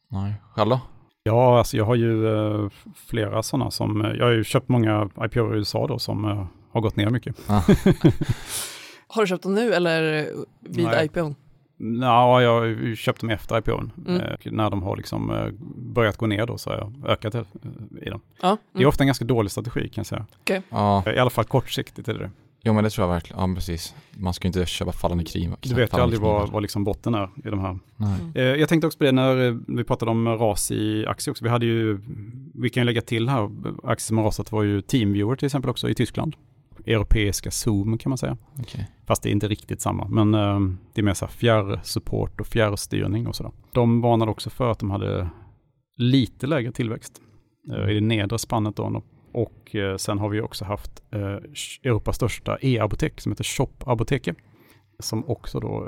Nej, 0.10 0.34
själv 0.52 0.70
då? 0.70 0.80
Ja, 1.24 1.58
alltså 1.58 1.78
jag 1.78 1.86
har 1.86 1.96
ju 1.96 2.26
uh, 2.26 2.70
flera 2.96 3.44
sådana 3.44 3.72
som, 3.72 4.06
uh, 4.06 4.16
jag 4.18 4.26
har 4.26 4.32
ju 4.32 4.44
köpt 4.44 4.70
många 4.70 5.10
IPO 5.26 5.54
i 5.54 5.58
USA 5.58 5.88
då 5.88 6.00
som 6.00 6.26
uh, 6.26 6.46
har 6.72 6.82
gått 6.82 6.96
ner 6.96 7.10
mycket. 7.10 7.36
Ah. 7.48 7.54
har 9.08 9.22
du 9.22 9.28
köpt 9.28 9.44
dem 9.44 9.56
nu 9.56 9.74
eller 9.74 10.28
vid 10.60 10.86
Nej. 10.86 11.06
IPO? 11.06 11.36
Ja, 11.78 12.42
jag 12.42 12.98
köpte 12.98 13.26
dem 13.26 13.30
efter 13.30 13.58
IPOn. 13.58 13.92
Mm. 14.08 14.22
Eh, 14.22 14.38
när 14.44 14.70
de 14.70 14.84
har 14.84 14.98
liksom 14.98 15.32
eh, 15.32 15.48
börjat 15.76 16.18
gå 16.18 16.28
ner 16.28 16.46
då 16.46 16.58
så 16.58 16.70
har 16.70 16.78
jag 16.78 17.10
ökat 17.12 17.36
eh, 17.36 17.42
i 18.02 18.10
dem. 18.10 18.22
Ja, 18.42 18.48
mm. 18.48 18.58
Det 18.72 18.82
är 18.82 18.86
ofta 18.86 19.04
en 19.04 19.08
ganska 19.08 19.26
dålig 19.26 19.52
strategi 19.52 19.90
kan 19.90 20.02
jag 20.02 20.06
säga. 20.06 20.26
Okay. 20.42 20.62
Ja. 20.70 21.04
I 21.16 21.20
alla 21.20 21.30
fall 21.30 21.46
kortsiktigt 21.46 22.08
är 22.08 22.14
det 22.14 22.32
Jo 22.66 22.74
men 22.74 22.84
det 22.84 22.90
tror 22.90 23.08
jag 23.08 23.14
verkligen, 23.14 23.50
ja 23.50 23.56
precis. 23.56 23.96
Man 24.12 24.34
ska 24.34 24.48
inte 24.48 24.66
köpa 24.66 24.92
fallande 24.92 25.24
krig. 25.24 25.50
Du 25.60 25.76
vet 25.76 25.94
ju 25.94 25.98
aldrig 26.02 26.22
vad, 26.22 26.52
vad 26.52 26.62
liksom 26.62 26.84
botten 26.84 27.16
är 27.16 27.30
i 27.46 27.50
de 27.50 27.60
här. 27.60 27.80
Mm. 28.00 28.60
Jag 28.60 28.70
tänkte 28.70 28.88
också 28.88 28.98
på 28.98 29.04
det 29.04 29.12
när 29.12 29.60
vi 29.78 29.84
pratade 29.84 30.12
om 30.12 30.28
ras 30.28 30.72
i 30.72 31.06
aktier 31.08 31.32
också. 31.32 31.44
Vi 31.44 31.50
hade 31.50 31.66
ju, 31.66 32.00
vi 32.54 32.70
kan 32.70 32.82
ju 32.82 32.86
lägga 32.86 33.02
till 33.02 33.30
här, 33.30 33.44
aktier 33.84 33.98
som 33.98 34.18
har 34.18 34.26
rasat 34.26 34.52
var 34.52 34.64
ju 34.64 34.82
Teamviewer 34.82 35.36
till 35.36 35.46
exempel 35.46 35.70
också 35.70 35.90
i 35.90 35.96
Tyskland 35.96 36.36
europeiska 36.86 37.52
Zoom 37.52 37.98
kan 37.98 38.10
man 38.10 38.18
säga. 38.18 38.38
Okay. 38.60 38.86
Fast 39.06 39.24
det 39.24 39.30
är 39.30 39.32
inte 39.32 39.48
riktigt 39.48 39.82
samma. 39.82 40.08
Men 40.08 40.36
uh, 40.36 40.76
det 40.94 41.02
är 41.02 41.04
mer 41.04 41.14
så 41.14 41.26
här 41.26 41.32
fjärrsupport 41.32 42.42
och 42.42 42.48
fjärrstyrning 42.48 43.28
och 43.28 43.36
sådär. 43.36 43.52
De 43.72 44.02
varnade 44.02 44.32
också 44.32 44.50
för 44.50 44.72
att 44.72 44.80
de 44.80 44.92
hade 44.92 45.30
lite 45.98 46.48
lägre 46.48 46.72
tillväxt 46.72 47.22
uh, 47.72 47.92
i 47.92 47.94
det 47.94 48.02
nedre 48.02 48.40
spannet 48.40 48.76
då. 48.76 49.02
Och 49.32 49.76
uh, 49.76 49.96
sen 49.96 50.20
har 50.20 50.30
vi 50.30 50.42
också 50.42 50.66
haft 50.66 51.04
Europas 51.84 52.16
största 52.16 52.58
e-apotek 52.62 53.22
som 53.22 53.32
heter 53.32 53.44
Shop 53.44 53.74
Apoteke. 53.86 54.36
Som 55.00 55.30
också 55.30 55.60
då 55.60 55.80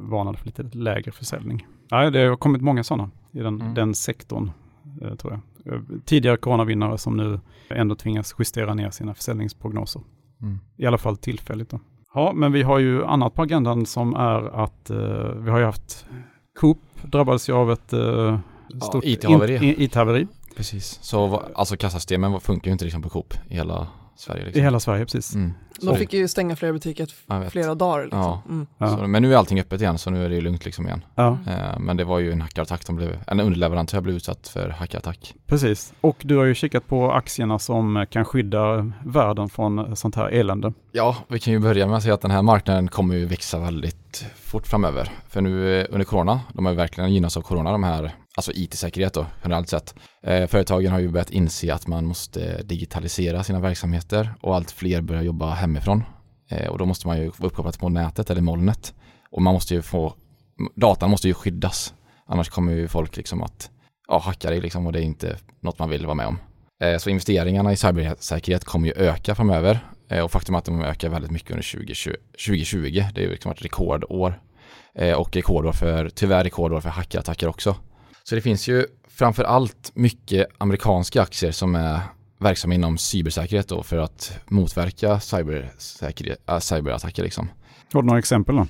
varnade 0.00 0.38
för 0.38 0.46
lite 0.46 0.62
lägre 0.62 1.12
försäljning. 1.12 1.66
Ja, 1.88 2.10
det 2.10 2.26
har 2.26 2.36
kommit 2.36 2.62
många 2.62 2.84
sådana 2.84 3.10
i 3.32 3.38
den, 3.38 3.60
mm. 3.60 3.74
den 3.74 3.94
sektorn 3.94 4.50
tror 5.18 5.32
jag. 5.32 5.40
Tidigare 6.04 6.36
coronavinnare 6.36 6.98
som 6.98 7.16
nu 7.16 7.40
ändå 7.70 7.94
tvingas 7.94 8.34
justera 8.38 8.74
ner 8.74 8.90
sina 8.90 9.14
försäljningsprognoser. 9.14 10.02
Mm. 10.42 10.58
I 10.76 10.86
alla 10.86 10.98
fall 10.98 11.16
tillfälligt 11.16 11.70
då. 11.70 11.80
Ja, 12.14 12.32
men 12.34 12.52
vi 12.52 12.62
har 12.62 12.78
ju 12.78 13.04
annat 13.04 13.34
på 13.34 13.42
agendan 13.42 13.86
som 13.86 14.14
är 14.14 14.62
att 14.64 14.90
uh, 14.90 14.98
vi 15.36 15.50
har 15.50 15.58
ju 15.58 15.64
haft 15.64 16.06
Coop 16.60 16.78
drabbades 17.02 17.48
ju 17.48 17.52
av 17.52 17.72
ett 17.72 17.92
uh, 17.92 18.38
stort 18.82 19.04
ja, 19.04 19.10
IT-haveri. 19.10 19.74
IT-haveri. 19.84 20.26
Precis, 20.56 20.98
så 21.02 21.42
alltså 21.54 21.76
kassasystemen 21.76 22.40
funkar 22.40 22.68
ju 22.68 22.72
inte 22.72 22.84
liksom 22.84 23.02
på 23.02 23.08
Coop 23.08 23.34
i 23.48 23.54
hela 23.54 23.86
Sverige. 24.16 24.44
Liksom. 24.44 24.60
I 24.60 24.64
hela 24.64 24.80
Sverige, 24.80 25.04
precis. 25.04 25.34
Mm. 25.34 25.52
De 25.80 25.96
fick 25.96 26.12
ju 26.12 26.28
stänga 26.28 26.56
flera 26.56 26.72
butiker 26.72 27.08
flera 27.50 27.74
dagar. 27.74 28.02
Liksom. 28.02 28.20
Ja. 28.20 28.42
Mm. 28.48 28.66
ja. 28.78 28.96
Så, 28.96 29.06
men 29.06 29.22
nu 29.22 29.32
är 29.32 29.38
allting 29.38 29.60
öppet 29.60 29.80
igen, 29.80 29.98
så 29.98 30.10
nu 30.10 30.24
är 30.24 30.28
det 30.28 30.34
ju 30.34 30.40
lugnt 30.40 30.64
liksom 30.64 30.86
igen. 30.86 31.04
Ja. 31.14 31.38
Eh, 31.46 31.78
men 31.78 31.96
det 31.96 32.04
var 32.04 32.18
ju 32.18 32.32
en 32.32 32.40
hackarattack 32.40 32.82
som 32.82 32.96
blev, 32.96 33.18
en 33.26 33.40
underleverantör 33.40 34.00
blev 34.00 34.16
utsatt 34.16 34.48
för 34.48 34.68
hackarattack. 34.68 35.34
Precis, 35.46 35.92
och 36.00 36.16
du 36.22 36.36
har 36.36 36.44
ju 36.44 36.54
kikat 36.54 36.86
på 36.86 37.12
aktierna 37.12 37.58
som 37.58 38.06
kan 38.10 38.24
skydda 38.24 38.92
världen 39.04 39.48
från 39.48 39.96
sånt 39.96 40.16
här 40.16 40.28
elände. 40.28 40.72
Ja, 40.92 41.16
vi 41.28 41.38
kan 41.38 41.52
ju 41.52 41.58
börja 41.58 41.86
med 41.86 41.96
att 41.96 42.02
säga 42.02 42.14
att 42.14 42.20
den 42.20 42.30
här 42.30 42.42
marknaden 42.42 42.88
kommer 42.88 43.14
ju 43.14 43.26
växa 43.26 43.58
väldigt 43.58 44.26
fort 44.36 44.66
framöver. 44.66 45.10
För 45.28 45.40
nu 45.40 45.80
eh, 45.80 45.86
under 45.90 46.04
corona, 46.04 46.40
de 46.52 46.64
har 46.64 46.72
ju 46.72 46.76
verkligen 46.76 47.14
gynnats 47.14 47.36
av 47.36 47.40
corona, 47.40 47.72
de 47.72 47.84
här 47.84 48.12
alltså 48.36 48.52
IT-säkerhet 48.54 49.14
då, 49.14 49.26
generellt 49.42 49.68
sett. 49.68 49.94
Eh, 50.22 50.46
företagen 50.46 50.92
har 50.92 50.98
ju 50.98 51.08
börjat 51.08 51.30
inse 51.30 51.74
att 51.74 51.86
man 51.86 52.04
måste 52.04 52.62
digitalisera 52.62 53.44
sina 53.44 53.60
verksamheter 53.60 54.34
och 54.40 54.56
allt 54.56 54.70
fler 54.70 55.00
börjar 55.00 55.22
jobba 55.22 55.54
hemifrån. 55.54 56.04
Eh, 56.48 56.68
och 56.68 56.78
då 56.78 56.86
måste 56.86 57.06
man 57.06 57.18
ju 57.18 57.24
vara 57.24 57.46
uppkopplad 57.46 57.78
på 57.78 57.88
nätet 57.88 58.30
eller 58.30 58.40
molnet. 58.40 58.94
Och 59.30 59.42
man 59.42 59.54
måste 59.54 59.74
ju 59.74 59.82
få, 59.82 60.14
datan 60.74 61.10
måste 61.10 61.28
ju 61.28 61.34
skyddas. 61.34 61.94
Annars 62.26 62.48
kommer 62.48 62.72
ju 62.72 62.88
folk 62.88 63.16
liksom 63.16 63.42
att 63.42 63.70
ja, 64.08 64.18
hacka 64.18 64.50
dig 64.50 64.60
liksom 64.60 64.86
och 64.86 64.92
det 64.92 65.00
är 65.00 65.04
inte 65.04 65.36
något 65.60 65.78
man 65.78 65.90
vill 65.90 66.06
vara 66.06 66.14
med 66.14 66.26
om. 66.26 66.38
Eh, 66.82 66.98
så 66.98 67.10
investeringarna 67.10 67.72
i 67.72 67.76
cybersäkerhet 67.76 68.64
kommer 68.64 68.88
ju 68.88 68.94
öka 68.94 69.34
framöver. 69.34 69.78
Eh, 70.10 70.24
och 70.24 70.30
faktum 70.30 70.54
är 70.54 70.58
att 70.58 70.64
de 70.64 70.82
ökar 70.82 71.08
väldigt 71.08 71.30
mycket 71.30 71.50
under 71.50 71.72
2020. 71.72 72.10
2020. 72.46 73.04
Det 73.14 73.20
är 73.20 73.24
ju 73.24 73.30
liksom 73.30 73.52
ett 73.52 73.62
rekordår. 73.62 74.40
Eh, 74.94 75.12
och 75.12 75.36
rekordår 75.36 75.72
för, 75.72 76.08
tyvärr 76.08 76.44
rekordår 76.44 76.80
för 76.80 76.88
hackerattacker 76.88 77.48
också. 77.48 77.76
Så 78.24 78.34
det 78.34 78.40
finns 78.40 78.68
ju 78.68 78.86
framför 79.08 79.44
allt 79.44 79.90
mycket 79.94 80.46
amerikanska 80.58 81.22
aktier 81.22 81.52
som 81.52 81.74
är 81.74 82.00
verksamma 82.38 82.74
inom 82.74 82.98
cybersäkerhet 82.98 83.68
då 83.68 83.82
för 83.82 83.98
att 83.98 84.38
motverka 84.48 85.10
äh, 85.10 86.58
cyberattacker 86.58 87.22
liksom. 87.22 87.48
Har 87.92 88.02
du 88.02 88.06
några 88.06 88.18
exempel 88.18 88.56
då? 88.56 88.66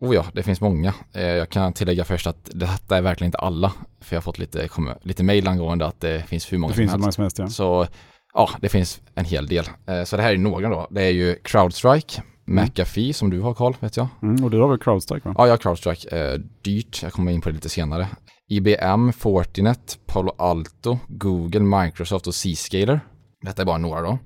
Oh 0.00 0.14
ja, 0.14 0.24
det 0.32 0.42
finns 0.42 0.60
många. 0.60 0.94
Eh, 1.12 1.22
jag 1.22 1.48
kan 1.48 1.72
tillägga 1.72 2.04
först 2.04 2.26
att 2.26 2.50
detta 2.54 2.96
är 2.96 3.02
verkligen 3.02 3.28
inte 3.28 3.38
alla. 3.38 3.72
För 4.00 4.16
jag 4.16 4.20
har 4.20 4.22
fått 4.22 4.38
lite, 4.38 4.68
lite 5.02 5.22
mail 5.22 5.48
angående 5.48 5.86
att 5.86 6.00
det 6.00 6.26
finns 6.28 6.52
hur 6.52 6.58
många 6.58 6.70
det 6.70 6.74
som 6.74 6.80
finns 6.80 6.90
helst. 6.90 7.00
Många 7.00 7.12
som 7.12 7.22
helst 7.22 7.38
ja. 7.38 7.48
Så 7.48 7.86
ja, 8.34 8.50
det 8.60 8.68
finns 8.68 9.00
en 9.14 9.24
hel 9.24 9.46
del. 9.46 9.64
Eh, 9.86 10.04
så 10.04 10.16
det 10.16 10.22
här 10.22 10.32
är 10.32 10.38
några 10.38 10.68
då. 10.68 10.88
Det 10.90 11.02
är 11.02 11.10
ju 11.10 11.34
Crowdstrike, 11.34 12.22
mm. 12.48 12.64
McAfee 12.64 13.12
som 13.12 13.30
du 13.30 13.40
har 13.40 13.54
Karl, 13.54 13.74
vet 13.80 13.96
jag. 13.96 14.08
Mm, 14.22 14.44
och 14.44 14.50
du 14.50 14.60
har 14.60 14.68
väl 14.68 14.78
Crowdstrike 14.78 15.28
va? 15.28 15.34
Ja, 15.38 15.46
jag 15.46 15.52
har 15.52 15.58
Crowdstrike. 15.58 16.16
Eh, 16.18 16.40
dyrt, 16.62 17.02
jag 17.02 17.12
kommer 17.12 17.32
in 17.32 17.40
på 17.40 17.48
det 17.48 17.54
lite 17.54 17.68
senare. 17.68 18.08
IBM, 18.50 19.12
Fortinet, 19.12 19.98
Palo 20.06 20.34
Alto, 20.38 20.98
Google, 21.08 21.60
Microsoft 21.60 22.26
och 22.26 22.34
Zscaler. 22.34 23.00
Detta 23.42 23.62
är 23.62 23.66
bara 23.66 23.78
några 23.78 24.00
då. 24.00 24.18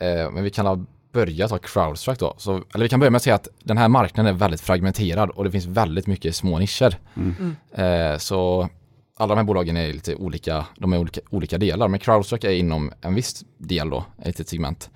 Eh, 0.00 0.30
men 0.30 0.44
vi 0.44 0.50
kan 0.50 0.86
börja 1.12 1.48
ta 1.48 1.58
Crowdstrike 1.58 2.24
då. 2.24 2.34
Så, 2.38 2.62
eller 2.74 2.84
vi 2.84 2.88
kan 2.88 3.00
börja 3.00 3.10
med 3.10 3.16
att 3.16 3.22
säga 3.22 3.34
att 3.34 3.48
den 3.64 3.78
här 3.78 3.88
marknaden 3.88 4.34
är 4.34 4.38
väldigt 4.38 4.60
fragmenterad 4.60 5.30
och 5.30 5.44
det 5.44 5.50
finns 5.50 5.66
väldigt 5.66 6.06
mycket 6.06 6.36
små 6.36 6.58
nischer. 6.58 6.98
Mm. 7.16 7.56
Eh, 7.74 8.18
så 8.18 8.68
alla 9.16 9.34
de 9.34 9.38
här 9.38 9.44
bolagen 9.44 9.76
är 9.76 9.92
lite 9.92 10.14
olika, 10.14 10.66
de 10.78 10.92
är 10.92 10.98
olika, 10.98 11.20
olika 11.30 11.58
delar. 11.58 11.88
Men 11.88 12.00
Crowdstrike 12.00 12.48
är 12.48 12.54
inom 12.54 12.92
en 13.00 13.14
viss 13.14 13.44
del 13.58 13.90
då, 13.90 14.04
ett 14.18 14.26
litet 14.26 14.48
segment 14.48 14.90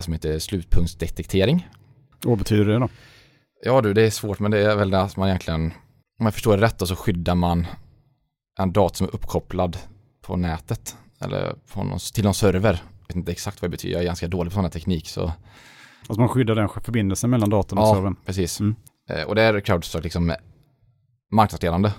som 0.00 0.12
heter 0.12 0.38
slutpunktsdetektering. 0.38 1.68
Vad 2.24 2.38
betyder 2.38 2.64
det 2.64 2.78
då? 2.78 2.88
Ja 3.64 3.80
du, 3.80 3.94
det 3.94 4.02
är 4.02 4.10
svårt 4.10 4.40
men 4.40 4.50
det 4.50 4.72
är 4.72 4.76
väl 4.76 4.90
det 4.90 5.00
att 5.00 5.16
man 5.16 5.28
egentligen, 5.28 5.72
om 6.18 6.26
jag 6.26 6.34
förstår 6.34 6.56
det 6.56 6.62
rätt 6.62 6.78
då, 6.78 6.86
så 6.86 6.96
skyddar 6.96 7.34
man 7.34 7.66
en 8.58 8.72
dator 8.72 8.96
som 8.96 9.06
är 9.06 9.14
uppkopplad 9.14 9.78
på 10.22 10.36
nätet 10.36 10.96
eller 11.20 11.54
på 11.72 11.84
någon, 11.84 11.98
till 11.98 12.24
någon 12.24 12.34
server. 12.34 12.82
Jag 13.00 13.06
vet 13.06 13.16
inte 13.16 13.32
exakt 13.32 13.62
vad 13.62 13.70
det 13.70 13.72
betyder, 13.72 13.94
jag 13.94 14.02
är 14.02 14.06
ganska 14.06 14.28
dålig 14.28 14.52
på 14.52 14.54
sån 14.54 14.64
här 14.64 14.70
teknik. 14.70 15.08
Så. 15.08 15.32
Alltså 16.00 16.20
man 16.20 16.28
skyddar 16.28 16.54
den 16.54 16.68
förbindelsen 16.68 17.30
mellan 17.30 17.50
datorn 17.50 17.78
och 17.78 17.84
ja, 17.84 17.94
servern? 17.94 18.16
Ja, 18.18 18.26
precis. 18.26 18.60
Mm. 18.60 18.74
Eh, 19.10 19.22
och 19.22 19.34
det 19.34 19.42
är 19.42 19.60
Crowdstrike 19.60 20.02
liksom 20.02 20.34
marknadsledande. 21.30 21.90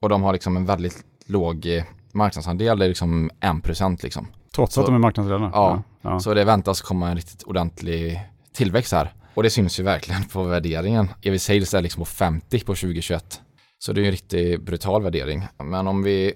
Och 0.00 0.08
de 0.08 0.22
har 0.22 0.32
liksom 0.32 0.56
en 0.56 0.66
väldigt 0.66 1.04
låg 1.26 1.66
eh, 1.66 1.84
marknadsandel, 2.12 2.78
det 2.78 2.84
är 2.84 2.88
liksom 2.88 3.30
1% 3.40 4.02
liksom. 4.02 4.26
Trots 4.54 4.74
så, 4.74 4.80
att 4.80 4.86
de 4.86 4.94
är 4.94 4.98
marknadsledande? 4.98 5.50
Ja, 5.52 5.82
ja, 6.02 6.20
så 6.20 6.34
det 6.34 6.44
väntas 6.44 6.80
komma 6.80 7.10
en 7.10 7.16
riktigt 7.16 7.42
ordentlig 7.42 8.20
tillväxt 8.52 8.92
här. 8.92 9.14
Och 9.34 9.42
det 9.42 9.50
syns 9.50 9.80
ju 9.80 9.84
verkligen 9.84 10.24
på 10.24 10.42
värderingen. 10.42 11.08
EV 11.22 11.38
Sales 11.38 11.74
är 11.74 11.82
liksom 11.82 12.00
på 12.00 12.04
50 12.04 12.60
på 12.60 12.74
2021. 12.74 13.40
Så 13.82 13.92
det 13.92 14.00
är 14.00 14.04
en 14.04 14.10
riktigt 14.10 14.62
brutal 14.62 15.02
värdering. 15.02 15.46
Men 15.64 15.86
om 15.86 16.02
vi 16.02 16.34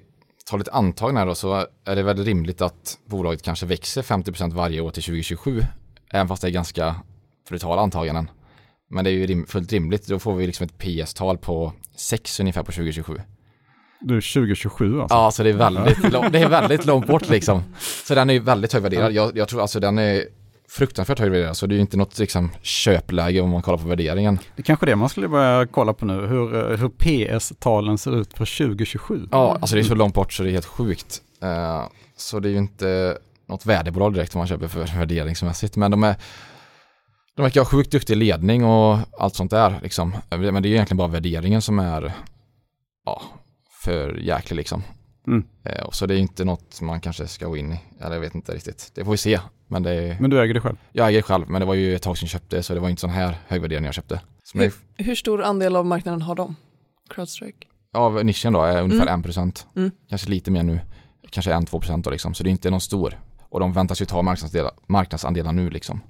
tar 0.50 0.58
lite 0.58 0.70
här 0.72 1.26
då 1.26 1.34
så 1.34 1.66
är 1.84 1.96
det 1.96 2.02
väldigt 2.02 2.26
rimligt 2.26 2.62
att 2.62 2.98
bolaget 3.06 3.42
kanske 3.42 3.66
växer 3.66 4.02
50% 4.02 4.52
varje 4.52 4.80
år 4.80 4.90
till 4.90 5.02
2027. 5.02 5.60
Även 6.12 6.28
fast 6.28 6.42
det 6.42 6.48
är 6.48 6.52
ganska 6.52 6.96
brutala 7.48 7.82
antaganden. 7.82 8.30
Men 8.90 9.04
det 9.04 9.10
är 9.10 9.12
ju 9.12 9.26
rim 9.26 9.46
fullt 9.46 9.72
rimligt. 9.72 10.06
Då 10.06 10.18
får 10.18 10.34
vi 10.34 10.46
liksom 10.46 10.66
ett 10.66 10.78
PS-tal 10.78 11.38
på 11.38 11.72
6 11.96 12.40
ungefär 12.40 12.62
på 12.62 12.72
2027. 12.72 13.20
Du, 14.00 14.14
2027 14.14 15.00
alltså? 15.00 15.16
Ja, 15.16 15.30
så 15.30 15.42
det 15.42 15.48
är 15.50 15.54
väldigt, 15.54 16.02
det 16.32 16.38
är 16.38 16.48
väldigt 16.48 16.86
långt 16.86 17.06
bort 17.06 17.28
liksom. 17.28 17.62
Så 18.04 18.14
den 18.14 18.30
är 18.30 18.34
ju 18.34 18.40
väldigt 18.40 18.72
högvärderad. 18.72 19.12
Jag, 19.12 19.36
jag 19.36 19.48
tror 19.48 19.60
alltså 19.60 19.80
den 19.80 19.98
är 19.98 20.24
fruktansvärt 20.68 21.18
högvärderad, 21.18 21.56
så 21.56 21.66
det 21.66 21.74
är 21.74 21.76
ju 21.76 21.80
inte 21.80 21.96
något 21.96 22.18
liksom 22.18 22.50
köpläge 22.62 23.40
om 23.40 23.50
man 23.50 23.62
kollar 23.62 23.78
på 23.78 23.88
värderingen. 23.88 24.38
Det 24.56 24.62
är 24.62 24.64
kanske 24.64 24.86
det 24.86 24.96
man 24.96 25.08
skulle 25.08 25.28
börja 25.28 25.66
kolla 25.66 25.92
på 25.92 26.06
nu, 26.06 26.26
hur, 26.26 26.76
hur 26.76 26.88
PS-talen 26.88 27.98
ser 27.98 28.20
ut 28.20 28.32
för 28.32 28.66
2027. 28.66 29.28
Ja, 29.30 29.58
alltså 29.60 29.76
det 29.76 29.82
är 29.82 29.84
så 29.84 29.94
långt 29.94 30.14
bort 30.14 30.32
så 30.32 30.42
det 30.42 30.48
är 30.48 30.52
helt 30.52 30.64
sjukt. 30.64 31.22
Uh, 31.42 31.88
så 32.16 32.40
det 32.40 32.48
är 32.48 32.50
ju 32.50 32.58
inte 32.58 33.18
något 33.48 33.66
värdebolag 33.66 34.14
direkt 34.14 34.34
om 34.34 34.38
man 34.38 34.48
köper 34.48 34.68
för 34.68 34.98
värderingsmässigt, 34.98 35.76
men 35.76 35.90
de 35.90 36.04
är 36.04 36.16
de 37.36 37.42
verkar 37.42 37.60
ha 37.60 37.66
sjukt 37.66 37.90
duktig 37.92 38.16
ledning 38.16 38.64
och 38.64 38.98
allt 39.18 39.34
sånt 39.34 39.50
där 39.50 39.80
liksom. 39.82 40.16
Men 40.30 40.62
det 40.62 40.68
är 40.68 40.70
egentligen 40.70 40.96
bara 40.96 41.08
värderingen 41.08 41.62
som 41.62 41.78
är 41.78 42.12
ja, 43.04 43.22
för 43.84 44.16
jäklig 44.16 44.56
liksom. 44.56 44.82
Mm. 45.26 45.44
Eh, 45.62 45.90
så 45.90 46.06
det 46.06 46.14
är 46.14 46.18
inte 46.18 46.44
något 46.44 46.80
man 46.80 47.00
kanske 47.00 47.26
ska 47.26 47.46
gå 47.46 47.56
in 47.56 47.72
i. 47.72 47.80
Eller 48.00 48.12
jag 48.12 48.20
vet 48.20 48.34
inte 48.34 48.54
riktigt. 48.54 48.90
Det 48.94 49.04
får 49.04 49.10
vi 49.10 49.18
se. 49.18 49.40
Men, 49.68 49.82
det 49.82 50.16
men 50.20 50.30
du 50.30 50.42
äger 50.42 50.54
det 50.54 50.60
själv? 50.60 50.76
Jag 50.92 51.08
äger 51.08 51.18
det 51.18 51.22
själv, 51.22 51.50
men 51.50 51.60
det 51.60 51.66
var 51.66 51.74
ju 51.74 51.94
ett 51.94 52.02
tag 52.02 52.18
sedan 52.18 52.26
jag 52.26 52.30
köpte 52.30 52.62
så 52.62 52.74
det 52.74 52.80
var 52.80 52.88
inte 52.88 53.00
sån 53.00 53.10
här 53.10 53.38
hög 53.46 53.60
värdering 53.60 53.84
jag 53.84 53.94
köpte. 53.94 54.20
Hur, 54.54 54.72
hur, 54.96 55.14
stor 55.14 55.42
andel 55.42 55.76
av 55.76 55.86
marknaden 55.86 56.22
har 56.22 56.34
de? 56.34 56.56
Crowdstrike? 57.10 57.66
Av 57.92 58.24
nischen 58.24 58.52
då 58.52 58.62
är 58.62 58.82
ungefär 58.82 59.06
mm. 59.06 59.22
1%. 59.22 59.66
Mm. 59.76 59.90
Kanske 60.08 60.30
lite 60.30 60.50
mer 60.50 60.62
nu. 60.62 60.80
Kanske 61.30 61.52
1-2% 61.52 62.02
då 62.02 62.10
liksom. 62.10 62.34
Så 62.34 62.42
det 62.42 62.48
är 62.48 62.50
inte 62.50 62.70
någon 62.70 62.80
stor. 62.80 63.20
Och 63.40 63.60
de 63.60 63.72
väntas 63.72 64.02
ju 64.02 64.06
ta 64.06 64.22
marknadsandelar, 64.22 64.72
marknadsandelar 64.86 65.52
nu 65.52 65.70
liksom. 65.70 66.00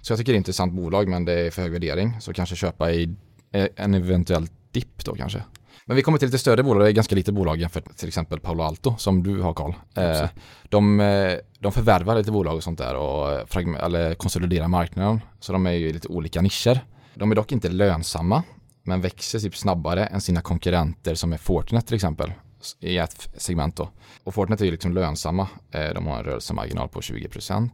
Så 0.00 0.12
jag 0.12 0.18
tycker 0.18 0.32
det 0.32 0.36
är 0.36 0.38
ett 0.38 0.40
intressant 0.40 0.72
bolag 0.72 1.08
men 1.08 1.24
det 1.24 1.32
är 1.32 1.50
för 1.50 1.62
hög 1.62 1.72
värdering. 1.72 2.20
Så 2.20 2.32
kanske 2.32 2.56
köpa 2.56 2.92
i 2.92 3.14
eh, 3.52 3.66
en 3.76 3.94
eventuell 3.94 4.46
dipp 4.70 5.04
då 5.04 5.14
kanske. 5.14 5.42
Men 5.84 5.96
vi 5.96 6.02
kommer 6.02 6.18
till 6.18 6.28
lite 6.28 6.38
större 6.38 6.62
bolag, 6.62 6.82
det 6.82 6.90
är 6.90 6.92
ganska 6.92 7.14
lite 7.14 7.32
bolag 7.32 7.60
jämfört 7.60 7.96
till 7.96 8.08
exempel 8.08 8.40
Paolo 8.40 8.62
Alto 8.62 8.94
som 8.98 9.22
du 9.22 9.40
har 9.40 9.54
Karl. 9.54 9.72
Eh, 9.94 10.28
de, 10.68 11.00
eh, 11.00 11.34
de 11.58 11.72
förvärvar 11.72 12.16
lite 12.16 12.32
bolag 12.32 12.56
och 12.56 12.62
sånt 12.62 12.78
där 12.78 12.94
och 12.94 13.56
eller 13.56 14.14
konsoliderar 14.14 14.68
marknaden. 14.68 15.20
Så 15.40 15.52
de 15.52 15.66
är 15.66 15.72
ju 15.72 15.92
lite 15.92 16.08
olika 16.08 16.42
nischer. 16.42 16.80
De 17.14 17.30
är 17.30 17.34
dock 17.34 17.52
inte 17.52 17.68
lönsamma 17.68 18.42
men 18.82 19.00
växer 19.00 19.38
typ 19.38 19.56
snabbare 19.56 20.06
än 20.06 20.20
sina 20.20 20.40
konkurrenter 20.40 21.14
som 21.14 21.32
är 21.32 21.36
Fortinet 21.36 21.86
till 21.86 21.94
exempel 21.94 22.32
i 22.80 22.98
ett 22.98 23.28
segment 23.36 23.76
då. 23.76 23.88
Och 24.24 24.34
Fortinet 24.34 24.60
är 24.60 24.64
ju 24.64 24.70
liksom 24.70 24.92
lönsamma. 24.92 25.48
De 25.70 26.06
har 26.06 26.18
en 26.18 26.24
rörelsemarginal 26.24 26.88
på 26.88 27.00
20%. 27.00 27.70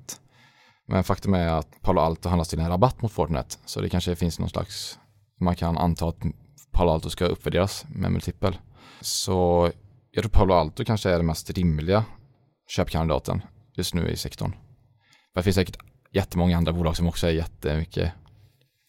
Men 0.89 1.05
faktum 1.05 1.35
är 1.35 1.49
att 1.49 1.81
Palo 1.81 2.01
Alto 2.01 2.29
handlas 2.29 2.49
till 2.49 2.61
en 2.61 2.69
rabatt 2.69 3.03
mot 3.03 3.13
Fortinet. 3.13 3.59
Så 3.65 3.81
det 3.81 3.89
kanske 3.89 4.17
finns 4.17 4.39
någon 4.39 4.49
slags, 4.49 4.99
man 5.41 5.57
kan 5.57 5.79
anta 5.79 6.09
att 6.09 6.23
Palo 6.73 6.91
Alto 6.91 7.11
ska 7.11 7.25
uppvärderas 7.25 7.87
med 7.89 8.13
multipel. 8.13 8.59
Så 9.01 9.71
jag 10.11 10.23
tror 10.23 10.31
Palo 10.31 10.55
Alto 10.55 10.85
kanske 10.85 11.11
är 11.11 11.17
den 11.17 11.27
mest 11.27 11.51
rimliga 11.51 12.05
köpkandidaten 12.69 13.43
just 13.75 13.95
nu 13.95 14.09
i 14.09 14.17
sektorn. 14.17 14.53
För 15.33 15.41
det 15.41 15.43
finns 15.43 15.57
säkert 15.57 15.77
jättemånga 16.13 16.57
andra 16.57 16.73
bolag 16.73 16.97
som 16.97 17.09
också 17.09 17.27
är 17.27 17.31
jättemycket, 17.31 18.13